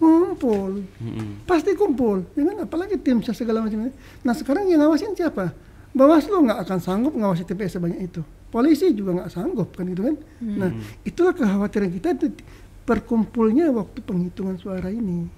Ngumpul, 0.00 0.80
Mm-mm. 0.96 1.44
pasti 1.44 1.72
kumpul. 1.72 2.24
Ya 2.32 2.42
kan? 2.42 2.56
Apalagi 2.62 2.96
tim 2.96 3.20
ses 3.20 3.36
segala 3.36 3.60
macam. 3.60 3.92
Nah 4.20 4.32
sekarang 4.32 4.64
yang 4.64 4.80
ngawasin 4.80 5.12
siapa? 5.12 5.52
Bawaslu 5.90 6.40
nggak 6.40 6.60
akan 6.62 6.78
sanggup 6.78 7.12
ngawasi 7.12 7.44
TPS 7.44 7.76
sebanyak 7.76 8.00
itu. 8.02 8.22
Polisi 8.48 8.90
juga 8.90 9.14
nggak 9.14 9.30
sanggup 9.30 9.68
kan 9.70 9.84
gitu 9.84 10.02
kan. 10.02 10.16
Nah 10.40 10.70
itulah 11.02 11.30
kekhawatiran 11.30 11.90
kita 11.90 12.08
itu 12.16 12.26
berkumpulnya 12.84 13.68
waktu 13.70 14.00
penghitungan 14.00 14.56
suara 14.56 14.88
ini. 14.88 15.28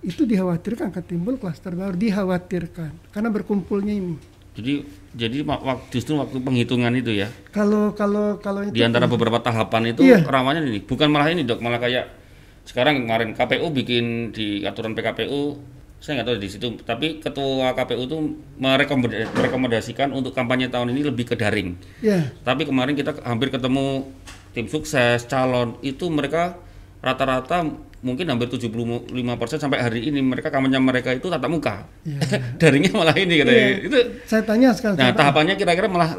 Itu 0.00 0.24
dikhawatirkan 0.24 0.90
akan 0.90 1.04
timbul 1.04 1.36
klaster 1.36 1.70
baru, 1.72 1.94
dikhawatirkan 1.94 3.12
karena 3.12 3.28
berkumpulnya 3.28 3.92
ini. 3.92 4.14
Jadi 4.52 4.84
jadi 5.12 5.40
wa- 5.42 5.62
wak- 5.62 5.88
justru 5.88 6.12
waktu 6.14 6.36
penghitungan 6.36 6.92
itu 6.92 7.14
ya. 7.14 7.30
Kalau 7.50 7.92
kalau 7.92 8.36
kalau 8.36 8.62
itu 8.62 8.72
di 8.72 8.82
antara 8.82 9.06
beberapa 9.06 9.38
tahapan 9.38 9.92
itu 9.92 10.02
Iya. 10.02 10.24
rawannya 10.24 10.66
ini 10.66 10.80
bukan 10.80 11.06
malah 11.06 11.28
ini 11.28 11.42
dok 11.42 11.58
malah 11.58 11.78
kayak 11.78 12.21
sekarang 12.62 13.02
kemarin 13.02 13.30
KPU 13.32 13.66
bikin 13.68 14.30
di 14.30 14.62
aturan 14.62 14.92
PKPU 14.92 15.58
saya 15.98 16.18
nggak 16.18 16.26
tahu 16.28 16.36
di 16.36 16.48
situ 16.48 16.66
tapi 16.82 17.18
ketua 17.18 17.70
KPU 17.72 18.02
itu 18.02 18.18
merekomenda- 18.56 19.30
merekomendasikan 19.30 20.10
untuk 20.10 20.30
kampanye 20.32 20.66
tahun 20.66 20.90
ini 20.90 21.06
lebih 21.06 21.24
ke 21.24 21.34
daring. 21.34 21.78
Ya. 22.00 22.30
Tapi 22.40 22.66
kemarin 22.66 22.94
kita 22.94 23.22
hampir 23.22 23.48
ketemu 23.48 24.10
tim 24.50 24.66
sukses 24.66 25.22
calon 25.24 25.78
itu 25.80 26.06
mereka 26.06 26.58
rata-rata 26.98 27.66
mungkin 28.02 28.26
hampir 28.26 28.50
75% 28.50 29.14
sampai 29.56 29.78
hari 29.78 30.10
ini 30.10 30.18
mereka 30.18 30.50
kampanye 30.50 30.78
mereka 30.78 31.14
itu 31.14 31.30
tatap 31.30 31.46
muka. 31.46 31.86
Daringnya 32.60 32.90
malah 32.92 33.14
ini 33.14 33.38
katanya. 33.38 33.66
Itu 33.80 33.98
saya 34.26 34.42
tanya 34.42 34.74
sekarang. 34.74 34.98
nah 34.98 35.10
tahapannya 35.12 35.54
kira-kira 35.54 35.86
malah 35.86 36.10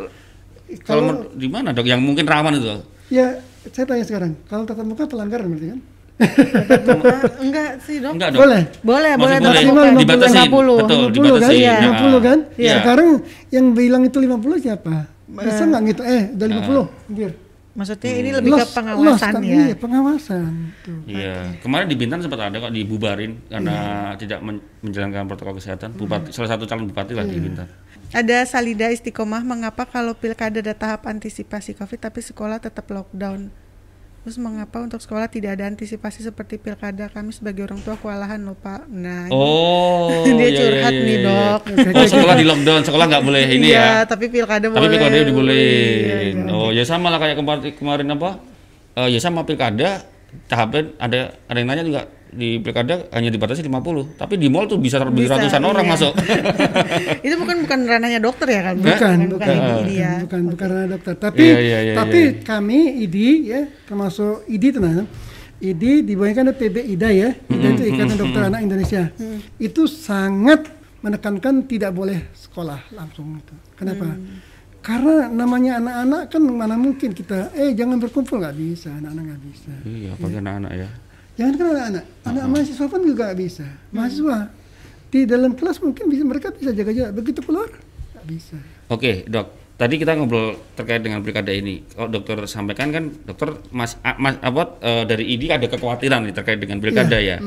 kalau 0.87 1.01
men- 1.03 1.27
di 1.35 1.47
mana 1.47 1.75
dok? 1.75 1.83
Yang 1.83 2.01
mungkin 2.01 2.23
rawan 2.23 2.55
itu? 2.55 2.67
Ya, 3.11 3.35
saya 3.67 3.83
tanya 3.83 4.03
sekarang, 4.03 4.31
kalau 4.47 4.63
tatap 4.63 4.87
muka 4.87 5.05
pelanggaran 5.05 5.51
berarti 5.51 5.67
kan? 5.75 5.79
Enggak 7.39 7.69
sih 7.81 7.97
dok. 7.97 8.13
enggak 8.13 8.29
dok 8.31 8.39
Boleh. 8.39 8.61
Boleh, 8.81 9.13
boleh. 9.15 9.37
Maksimal 9.39 9.73
muka. 9.73 9.91
50. 9.93 10.01
Dibatasin, 10.01 10.41
50. 10.43 10.79
betul. 10.79 10.99
50 10.99 11.03
kan? 11.03 11.11
dibatasin, 11.13 11.55
Iya. 11.55 11.71
ya. 11.71 11.81
50 11.83 12.19
kan? 12.19 12.37
Iya. 12.55 12.73
Sekarang 12.77 13.09
yang 13.49 13.65
bilang 13.71 14.01
itu 14.03 14.17
50 14.17 14.57
siapa? 14.59 14.95
Bisa 15.25 15.63
nggak 15.63 15.81
gitu? 15.87 16.01
Eh, 16.03 16.23
udah 16.31 16.47
50. 16.47 16.83
Anjir. 17.07 17.31
Maksudnya 17.73 18.11
ini 18.13 18.29
lebih 18.29 18.49
ke 18.49 18.55
Loss- 18.55 18.69
loss 18.69 18.77
pengawasan 18.77 19.33
kan? 19.33 19.41
ya. 19.41 19.55
Iya, 19.57 19.75
pengawasan. 19.75 20.51
Tuh. 20.79 20.99
Iya, 21.05 21.35
kemarin 21.57 21.87
di 21.89 21.97
Bintan 21.97 22.21
sempat 22.21 22.39
ada 22.43 22.57
kok 22.59 22.69
dibubarin 22.69 23.41
karena 23.47 23.73
tidak 24.13 24.39
men- 24.39 24.61
menjalankan 24.79 25.25
protokol 25.25 25.57
kesehatan. 25.57 25.89
Bupati, 25.91 26.29
salah 26.29 26.53
satu 26.53 26.69
calon 26.69 26.85
bupati 26.85 27.11
lah 27.11 27.25
di 27.25 27.33
Bintan. 27.35 27.65
Ada 28.13 28.45
Salida 28.45 28.93
Istiqomah 28.93 29.41
mengapa 29.41 29.89
kalau 29.89 30.13
pilkada 30.13 30.61
ada 30.61 30.69
tahap 30.71 31.09
antisipasi 31.09 31.73
COVID 31.73 31.97
tapi 31.99 32.21
sekolah 32.21 32.61
tetap 32.61 32.85
lockdown? 32.85 33.49
Terus 34.23 34.39
mengapa 34.39 34.79
untuk 34.79 34.97
sekolah 34.97 35.27
tidak 35.27 35.59
ada 35.59 35.67
antisipasi 35.67 36.23
seperti 36.23 36.55
pilkada? 36.55 37.11
Kami 37.11 37.29
sebagai 37.29 37.67
orang 37.67 37.83
tua 37.83 37.99
kewalahan 37.99 38.39
loh 38.39 38.55
Pak. 38.55 38.87
Nah, 38.87 39.27
ini- 39.27 39.35
Oh, 39.35 40.23
dia 40.23 40.47
iya, 40.47 40.59
curhat 40.63 40.91
iya, 40.91 41.03
nih 41.03 41.17
iya. 41.19 41.27
dok. 41.27 41.61
Oh, 41.91 42.07
sekolah 42.15 42.35
di 42.35 42.45
lockdown, 42.45 42.81
sekolah 42.81 43.05
nggak 43.05 43.23
boleh 43.23 43.43
ini 43.51 43.67
iya, 43.69 43.83
ya. 43.99 44.07
tapi 44.07 44.31
pilkada 44.31 44.63
Tapi 44.63 44.71
boleh. 44.73 44.89
pilkada 44.89 45.11
Iya, 45.13 45.25
dibolehin. 45.27 46.35
iya. 46.39 46.55
Oh, 46.55 46.71
ya 46.71 46.83
sama 46.83 47.11
lah 47.11 47.19
kayak 47.19 47.35
kemarin 47.35 47.61
kemarin 47.75 48.07
apa? 48.09 48.29
Eh, 48.95 49.07
ya 49.11 49.19
sama 49.19 49.43
pilkada 49.43 50.07
tahapnya 50.47 50.81
ada 50.97 51.19
ada 51.43 51.57
yang 51.59 51.67
nanya 51.67 51.83
juga 51.83 52.01
di 52.33 52.57
pilkada 52.59 53.07
hanya 53.13 53.29
dibatasi 53.29 53.61
50, 53.65 54.17
tapi 54.17 54.35
di 54.41 54.49
mall 54.49 54.65
tuh 54.65 54.81
bisa 54.81 54.97
lebih 54.99 55.29
Bisa, 55.29 55.37
ratusan 55.37 55.63
orang 55.63 55.85
iya. 55.85 55.91
masuk. 55.93 56.13
itu 57.25 57.35
bukan 57.37 57.57
bukan 57.63 57.79
ranahnya 57.85 58.19
dokter 58.19 58.47
ya 58.49 58.61
kan? 58.65 58.75
bukan 58.81 58.91
bukan, 58.93 59.17
bukan. 59.29 59.47
ini 59.47 59.61
bukan, 59.61 59.85
dia. 59.87 60.11
bukan, 60.25 60.41
bukan 60.51 60.67
ranah 60.67 60.89
dokter. 60.89 61.13
Tapi 61.15 61.45
Iya, 61.45 61.59
iya, 61.61 61.79
iya, 61.85 61.93
tapi 61.95 62.19
iya. 62.19 62.41
kami 62.41 62.79
ID 63.05 63.17
ya 63.45 63.61
termasuk 63.85 64.43
ID 64.49 64.65
tenang 64.73 65.05
ID 65.63 66.03
dibayangkan 66.03 66.51
ada 66.51 66.55
PB 66.59 66.75
IDA 66.91 67.09
ya. 67.15 67.29
IDA 67.47 67.69
itu 67.71 67.83
Ikatan 67.87 68.17
Dokter 68.19 68.41
Anak 68.51 68.61
Indonesia. 68.67 69.07
Itu 69.55 69.87
sangat 69.87 70.67
menekankan 70.99 71.67
tidak 71.67 71.95
boleh 71.95 72.31
sekolah 72.35 72.79
langsung 72.95 73.39
itu 73.39 73.55
kenapa? 73.79 74.15
Karena 74.83 75.31
namanya 75.31 75.79
anak-anak 75.79 76.21
kan 76.27 76.43
mana 76.43 76.75
mungkin 76.75 77.15
kita 77.15 77.55
eh 77.55 77.71
jangan 77.71 77.95
berkumpul. 78.03 78.43
Nggak 78.43 78.55
bisa 78.59 78.91
anak-anak 78.91 79.23
nggak 79.31 79.41
bisa. 79.47 79.71
Iya, 79.87 80.09
apalagi 80.19 80.37
anak-anak 80.43 80.71
ya. 80.75 80.89
Jangan 81.33 81.53
kan 81.57 81.65
anak-anak 81.73 82.05
anak 82.29 82.43
mahasiswa 82.49 82.85
pun 82.85 83.01
juga 83.01 83.21
nggak 83.31 83.39
bisa 83.39 83.65
mahasiswa 83.89 84.37
di 85.13 85.19
dalam 85.29 85.53
kelas 85.53 85.77
mungkin 85.81 86.09
bisa 86.09 86.23
mereka 86.25 86.53
bisa 86.53 86.73
jaga 86.73 86.91
jarak 86.93 87.13
begitu 87.17 87.41
keluar 87.41 87.69
nggak 88.13 88.25
bisa 88.29 88.57
Oke, 88.91 89.25
Dok. 89.25 89.47
Tadi 89.73 89.97
kita 89.97 90.13
ngobrol 90.13 90.53
terkait 90.77 91.01
dengan 91.01 91.25
pilkada 91.25 91.49
ini. 91.49 91.81
Kalau 91.89 92.05
dokter 92.05 92.45
sampaikan 92.45 92.93
kan, 92.93 93.09
dokter 93.25 93.57
mas, 93.73 93.97
mas 94.21 94.37
apa 94.37 94.77
eh, 94.79 95.03
dari 95.09 95.25
ID 95.33 95.49
ada 95.49 95.65
kekhawatiran 95.65 96.29
nih 96.29 96.35
terkait 96.35 96.61
dengan 96.61 96.77
pilkada 96.77 97.17
ya. 97.17 97.41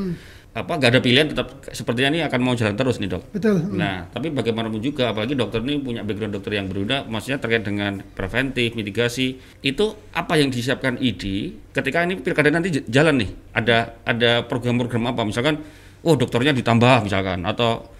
Apa 0.56 0.80
gak 0.80 0.88
ada 0.88 1.00
pilihan 1.04 1.28
tetap 1.28 1.68
sepertinya 1.68 2.16
ini 2.16 2.20
akan 2.24 2.40
mau 2.40 2.56
jalan 2.56 2.72
terus 2.72 2.96
nih, 2.96 3.12
Dok. 3.12 3.28
betul 3.28 3.60
Nah, 3.76 4.08
tapi 4.08 4.32
bagaimanapun 4.32 4.80
juga, 4.80 5.12
apalagi 5.12 5.36
dokter 5.36 5.60
ini 5.60 5.76
punya 5.84 6.00
background 6.00 6.32
dokter 6.32 6.56
yang 6.56 6.64
berbeda, 6.72 7.04
maksudnya 7.04 7.36
terkait 7.36 7.60
dengan 7.60 8.00
preventif, 8.16 8.72
mitigasi, 8.72 9.36
itu 9.60 9.84
apa 10.16 10.40
yang 10.40 10.48
disiapkan 10.48 10.96
ID 10.96 11.52
ketika 11.76 12.08
ini 12.08 12.16
pilkada 12.24 12.48
nanti 12.48 12.72
jalan 12.88 13.20
nih? 13.20 13.30
Ada 13.52 14.00
ada 14.08 14.30
program-program 14.48 15.12
apa? 15.12 15.28
Misalkan, 15.28 15.60
oh 16.00 16.16
dokternya 16.16 16.56
ditambah 16.56 17.04
misalkan, 17.04 17.44
atau 17.44 17.92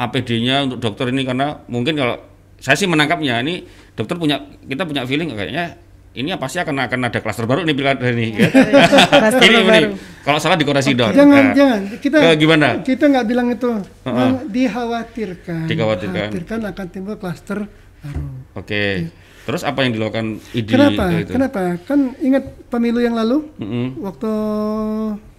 APD-nya 0.00 0.64
untuk 0.64 0.80
dokter 0.80 1.12
ini 1.12 1.28
karena 1.28 1.60
mungkin 1.68 1.92
kalau 1.92 2.16
saya 2.56 2.74
sih 2.78 2.88
menangkapnya 2.88 3.42
ini 3.44 3.66
dokter 3.94 4.16
punya 4.18 4.42
kita 4.66 4.82
punya 4.86 5.02
feeling 5.06 5.30
kayaknya 5.34 5.78
ini 6.18 6.34
pasti 6.34 6.58
akan 6.58 6.74
akan 6.90 7.00
ada 7.06 7.18
klaster 7.22 7.46
baru 7.46 7.62
nih 7.62 7.74
pilkada 7.78 8.10
ini. 8.10 8.34
Ya. 8.34 8.50
Klaster 9.22 9.46
ini, 9.46 9.54
ini 9.54 9.70
baru. 9.70 9.88
kalau 10.26 10.38
salah 10.42 10.58
dikoreksi 10.58 10.98
dok. 10.98 11.14
Jangan, 11.14 11.44
Nah, 11.44 11.54
jangan. 11.54 11.80
Kita 12.02 12.16
eh, 12.18 12.34
gimana? 12.34 12.66
Kita 12.82 13.04
nggak 13.06 13.26
bilang 13.30 13.46
itu. 13.54 13.70
Memang 14.02 14.50
dikhawatirkan. 14.50 15.64
Dikhawatirkan. 15.70 16.28
Dikhawatirkan 16.34 16.60
akan 16.74 16.86
timbul 16.90 17.16
klaster 17.16 17.70
baru. 18.02 18.22
Oke. 18.58 19.14
Terus 19.46 19.62
apa 19.64 19.80
yang 19.80 19.96
dilakukan 19.96 20.44
ID? 20.52 20.68
Kenapa? 20.68 21.04
itu? 21.14 21.32
Kenapa? 21.32 21.60
Kan 21.88 22.12
ingat 22.20 22.44
pemilu 22.68 23.00
yang 23.00 23.16
lalu, 23.16 23.48
Mm-mm. 23.56 23.96
waktu 24.04 24.32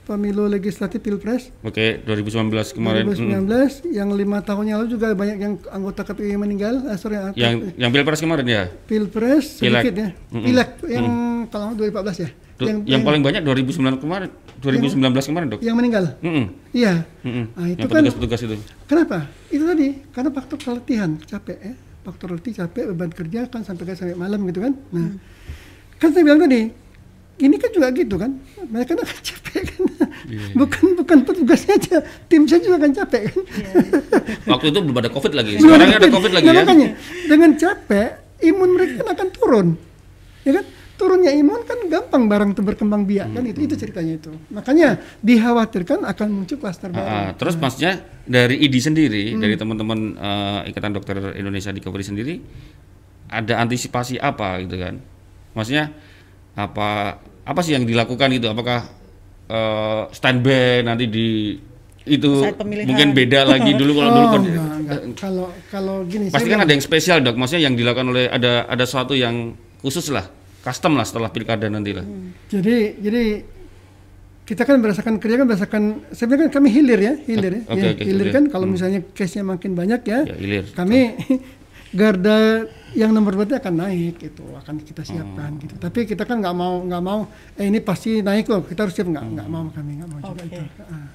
pemilu 0.10 0.50
legislatif 0.50 0.98
pilpres 1.00 1.54
Oke, 1.62 2.02
2019 2.02 2.50
kemarin. 2.74 3.06
mm. 3.06 3.45
2019, 3.45 3.93
yang 3.93 4.10
lima 4.10 4.41
tahun 4.41 4.65
yang 4.65 4.78
lalu 4.82 4.98
juga 4.98 5.13
banyak 5.13 5.38
yang 5.38 5.54
anggota 5.69 6.02
KPU 6.02 6.26
yang 6.26 6.41
meninggal. 6.41 6.82
Ah, 6.89 6.98
sorry, 6.98 7.15
ah, 7.15 7.30
Yang 7.38 7.78
yang 7.78 7.93
pilpres 7.93 8.17
kemarin 8.17 8.45
ya. 8.45 8.63
pilpres 8.84 9.62
sedikit 9.62 9.93
ya. 9.93 10.10
Mm-mm. 10.34 10.43
Pileg 10.43 10.69
yang 10.89 11.06
kalau 11.48 11.63
nggak 11.69 11.93
2014 11.93 12.26
ya. 12.26 12.30
Du- 12.60 12.67
yang, 12.67 13.08
paling 13.08 13.24
banyak 13.24 13.39
2009 13.39 14.04
kemarin, 14.04 14.28
2019 14.60 15.32
kemarin, 15.32 15.48
Dok. 15.48 15.60
yang 15.63 15.80
meninggal. 15.80 16.19
Mm-mm. 16.19 16.45
Iya. 16.76 17.08
Mm-mm. 17.24 17.45
Nah, 17.56 17.67
itu 17.69 17.80
yang 17.80 17.88
kan 17.88 18.02
petugas-petugas 18.04 18.39
itu. 18.43 18.56
Kenapa? 18.84 19.17
Itu 19.48 19.63
tadi 19.63 19.88
karena 20.12 20.30
faktor 20.34 20.58
keletihan, 20.60 21.15
capek 21.24 21.58
ya. 21.62 21.74
Faktor 22.04 22.36
letih, 22.36 22.54
capek, 22.58 22.84
beban 22.91 23.12
kerja 23.13 23.48
kan 23.48 23.62
sampai 23.63 23.95
sampai 23.95 24.17
malam 24.17 24.43
gitu 24.43 24.60
kan. 24.60 24.74
Nah, 24.91 25.15
kan 25.95 26.10
saya 26.12 26.24
bilang 26.26 26.41
tadi, 26.41 26.67
ini 27.39 27.56
kan 27.56 27.69
juga 27.71 27.88
gitu 27.91 28.15
kan. 28.15 28.32
Mereka 28.60 28.93
kan 28.93 28.99
akan 28.99 29.17
capek 29.19 29.62
kan. 29.65 29.82
bukan 30.54 30.84
bukan 30.95 31.17
petugasnya 31.23 31.73
aja, 31.75 31.97
tim 32.28 32.43
saya 32.45 32.60
juga 32.60 32.75
akan 32.78 32.91
capek 32.93 33.21
kan. 33.28 33.39
Waktu 34.45 34.65
itu 34.69 34.80
belum 34.80 34.97
ada 34.97 35.10
Covid 35.10 35.34
lagi. 35.34 35.58
Sekarang 35.58 35.89
ada 35.89 36.08
Covid 36.08 36.32
lagi 36.32 36.45
Nah, 36.45 36.54
ya. 36.54 36.62
makanya 36.62 36.89
dengan 37.25 37.52
capek, 37.56 38.10
imun 38.41 38.69
mereka 38.73 38.93
kan 38.99 39.08
akan 39.15 39.28
turun. 39.32 39.67
Ya 40.43 40.52
kan? 40.54 40.65
Turunnya 40.95 41.32
imun 41.32 41.63
kan 41.63 41.80
gampang 41.88 42.28
barang 42.28 42.49
itu 42.52 42.60
berkembang 42.60 43.08
biak 43.08 43.32
kan 43.32 43.39
itu 43.41 43.60
itu 43.63 43.75
ceritanya 43.80 44.19
itu. 44.19 44.36
Makanya 44.52 44.99
dikhawatirkan 45.23 46.04
akan 46.04 46.28
muncul 46.30 46.60
klaster 46.60 46.91
baru. 46.91 47.08
Ah, 47.08 47.30
terus 47.34 47.56
maksudnya 47.56 48.04
dari 48.23 48.60
ID 48.60 48.75
sendiri, 48.78 49.32
Hmm. 49.32 49.39
dari 49.39 49.56
teman-teman 49.56 49.99
eh, 50.13 50.69
Ikatan 50.69 50.91
Dokter 50.91 51.39
Indonesia 51.39 51.71
di 51.71 51.80
Kepri 51.80 52.04
sendiri, 52.04 52.36
ada 53.32 53.63
antisipasi 53.63 54.19
apa 54.19 54.60
gitu 54.60 54.75
kan? 54.75 54.99
Maksudnya 55.56 55.95
apa 56.54 57.15
apa 57.49 57.59
sih 57.59 57.73
yang 57.73 57.83
dilakukan 57.83 58.29
gitu? 58.31 58.47
Apakah 58.47 58.85
eh, 59.47 60.01
standby 60.12 60.81
nanti 60.81 61.05
di 61.05 61.27
itu 62.05 62.41
mungkin 62.85 63.12
beda 63.12 63.45
lagi 63.45 63.73
dulu 63.73 63.91
kalau 63.95 64.09
Oh, 64.09 64.15
dulu 64.15 64.27
kan 64.27 64.41
enggak. 64.41 65.01
Kalau 65.15 65.45
kalau 65.69 65.95
gini 66.05 66.29
pasti 66.29 66.47
kan 66.47 66.62
ada 66.62 66.71
yang 66.71 66.81
spesial 66.81 67.17
dok, 67.19 67.35
maksudnya 67.35 67.65
yang 67.65 67.75
dilakukan 67.75 68.07
oleh 68.07 68.25
ada 68.25 68.65
ada 68.65 68.83
sesuatu 68.83 69.13
yang 69.13 69.53
khusus 69.77 70.09
lah, 70.09 70.25
custom 70.59 70.93
lah 70.93 71.05
setelah 71.05 71.29
pilkada 71.29 71.65
nanti 71.67 71.93
lah. 71.93 72.05
Jadi 72.47 72.97
jadi 72.97 73.23
kita 74.41 74.65
kan 74.65 74.81
berdasarkan 74.81 75.21
kerja 75.21 75.35
kan 75.38 75.45
berdasarkan 75.45 75.83
sebenarnya 76.09 76.49
kan 76.49 76.53
kami 76.57 76.69
hilir 76.71 76.97
ya, 76.99 77.13
hilir 77.21 77.51
ya. 77.53 77.62
Oke, 77.67 77.77
Ya, 77.77 77.89
oke, 77.93 78.01
hilir 78.01 78.25
oke. 78.25 78.33
kan 78.33 78.43
kalau 78.49 78.65
misalnya 78.65 79.05
case-nya 79.13 79.45
makin 79.45 79.77
banyak 79.77 80.01
ya, 80.03 80.19
Ya 80.25 80.35
hilir. 80.35 80.65
kami 80.73 81.13
garda 81.91 82.65
yang 82.91 83.10
nomor 83.10 83.34
berarti 83.34 83.54
akan 83.56 83.73
naik 83.78 84.17
itu 84.19 84.45
akan 84.56 84.82
kita 84.82 85.02
siapkan 85.02 85.52
Oh. 85.52 85.60
gitu. 85.60 85.75
Tapi 85.75 85.99
kita 86.06 86.23
kan 86.23 86.38
nggak 86.38 86.54
mau 86.54 86.82
nggak 86.82 87.04
mau 87.04 87.19
eh 87.54 87.65
ini 87.65 87.80
pasti 87.80 88.19
naik 88.19 88.45
loh, 88.45 88.62
kita 88.62 88.84
harus 88.84 88.93
siap 88.93 89.08
nggak 89.08 89.25
nggak 89.32 89.47
mau 89.47 89.69
kami 89.69 89.91
nggak 89.97 90.10
mau 90.10 90.19
juga 90.23 90.43
Oke. 90.43 90.58
itu. 90.58 90.63
Ah, 90.84 91.06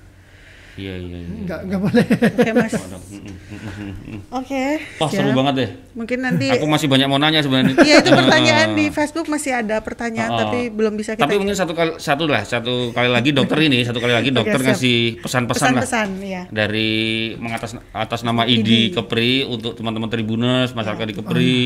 Iya 0.75 0.95
iya. 0.99 1.19
iya. 1.23 1.37
nggak 1.47 1.61
nggak 1.71 1.81
boleh. 1.81 2.07
Oke 2.35 2.51
mas. 2.51 2.73
Mm, 2.75 3.23
mm, 3.23 3.71
mm. 3.71 4.19
Oke. 4.43 4.65
Wah 4.99 5.11
seru 5.11 5.31
banget 5.31 5.55
deh. 5.55 5.71
Mungkin 5.95 6.19
nanti. 6.19 6.47
Aku 6.51 6.67
masih 6.67 6.91
banyak 6.91 7.07
mau 7.07 7.19
nanya 7.23 7.47
sebenarnya. 7.47 7.79
Iya 7.79 8.03
itu 8.03 8.11
pertanyaan 8.11 8.69
di 8.81 8.87
Facebook 8.91 9.27
masih 9.31 9.53
ada 9.55 9.79
pertanyaan 9.81 10.31
Oh. 10.35 10.41
tapi 10.41 10.73
belum 10.73 10.99
bisa 10.99 11.15
kita. 11.15 11.31
Tapi 11.31 11.39
mungkin 11.39 11.55
satu 11.55 11.73
kali 11.79 12.01
satu 12.03 12.25
lah, 12.27 12.43
satu 12.43 12.91
kali 12.91 13.07
lagi 13.07 13.31
dokter 13.31 13.59
ini, 13.63 13.87
satu 13.87 14.03
kali 14.03 14.11
lagi 14.17 14.35
dokter 14.35 14.59
siap. 14.59 14.69
ngasih 14.75 14.99
pesan-pesan 15.23 15.71
lah 15.79 15.83
pesan-pesan 15.85 16.09
ya. 16.27 16.43
dari 16.51 16.91
mengatas 17.39 17.79
atas 17.95 18.21
nama 18.27 18.43
ID 18.43 18.91
Kepri 18.99 19.47
untuk 19.47 19.79
teman-teman 19.79 20.11
Tribuners, 20.11 20.75
masyarakat 20.75 21.07
di 21.07 21.15
Kepri 21.15 21.57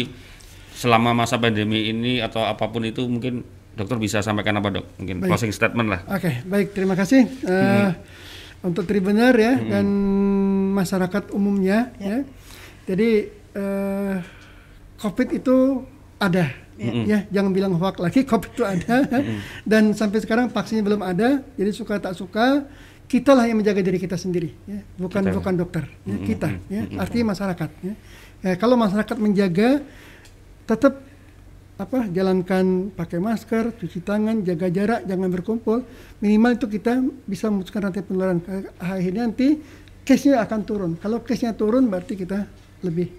selama 0.77 1.17
masa 1.17 1.41
pandemi 1.41 1.89
ini 1.89 2.21
atau 2.21 2.45
apa 2.45 2.69
pun 2.69 2.85
itu 2.85 3.09
mungkin 3.09 3.43
dokter 3.73 3.97
bisa 3.97 4.21
sampaikan 4.21 4.59
apa 4.59 4.69
dok? 4.75 4.87
Mungkin 4.99 5.23
Baik. 5.23 5.29
closing 5.33 5.53
statement 5.55 5.89
lah. 5.89 6.01
Oke, 6.11 6.43
baik 6.45 6.75
terima 6.75 6.99
kasih 6.99 7.25
eh, 7.47 7.91
untuk 8.63 8.85
Tribener 8.85 9.35
ya 9.39 9.55
dan 9.57 9.87
masyarakat 10.75 11.31
umumnya 11.35 11.95
ya. 11.99 12.27
Jadi 12.89 13.11
eh, 13.55 14.15
COVID 14.99 15.29
itu 15.35 15.87
ada 16.19 16.51
ya, 16.79 17.27
jangan 17.31 17.51
bilang 17.55 17.73
hoax 17.79 17.99
lagi 18.03 18.27
COVID 18.31 18.51
itu 18.55 18.65
ada 18.67 19.07
dan 19.63 19.95
sampai 19.95 20.19
sekarang 20.23 20.51
vaksinnya 20.51 20.83
belum 20.83 21.03
ada. 21.03 21.43
Jadi 21.55 21.71
suka 21.75 22.03
tak 22.03 22.19
suka 22.19 22.67
kitalah 23.09 23.49
yang 23.49 23.57
menjaga 23.57 23.81
diri 23.81 23.97
kita 23.97 24.21
sendiri 24.21 24.53
ya, 24.69 24.85
bukan 25.01 25.23
Kita. 25.25 25.33
bukan 25.33 25.55
dokter 25.57 25.85
ya, 26.05 26.17
kita 26.29 26.49
ya. 26.69 26.83
Artinya 27.01 27.33
masyarakat 27.33 27.71
ya. 27.81 27.95
Eh, 28.45 28.57
kalau 28.61 28.77
masyarakat 28.77 29.17
menjaga 29.17 29.81
tetap 30.69 31.08
apa 31.79 32.11
jalankan 32.11 32.91
pakai 32.91 33.23
masker, 33.23 33.71
cuci 33.79 34.03
tangan, 34.03 34.43
jaga 34.43 34.67
jarak, 34.67 35.01
jangan 35.07 35.31
berkumpul. 35.31 35.87
Minimal 36.19 36.59
itu 36.59 36.67
kita 36.67 36.99
bisa 37.23 37.47
memutuskan 37.47 37.87
rantai 37.87 38.03
penularan. 38.03 38.43
Akhirnya 38.83 39.31
nanti 39.31 39.63
case-nya 40.03 40.43
akan 40.43 40.61
turun. 40.67 40.93
Kalau 40.99 41.23
case-nya 41.23 41.55
turun 41.55 41.87
berarti 41.87 42.19
kita 42.19 42.51
lebih 42.83 43.15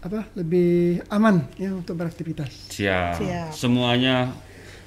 apa? 0.00 0.24
lebih 0.32 1.04
aman 1.12 1.44
ya 1.60 1.76
untuk 1.76 2.00
beraktivitas. 2.00 2.72
Siap. 2.72 3.20
Siap. 3.20 3.48
Semuanya 3.52 4.32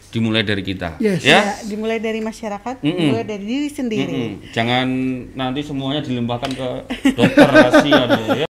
dimulai 0.10 0.42
dari 0.42 0.66
kita. 0.66 0.98
Yes. 0.98 1.22
Ya. 1.22 1.38
Ya, 1.38 1.54
dimulai 1.70 2.02
dari 2.02 2.18
masyarakat, 2.24 2.82
Mm-mm. 2.82 2.98
dimulai 2.98 3.26
dari 3.28 3.46
diri 3.46 3.70
sendiri. 3.70 4.10
Mm-mm. 4.10 4.50
Jangan 4.58 4.88
nanti 5.38 5.62
semuanya 5.62 6.02
dilimpahkan 6.02 6.52
ke 6.56 6.70
dokter 7.14 7.46
kasihan 7.70 8.10
ya. 8.34 8.48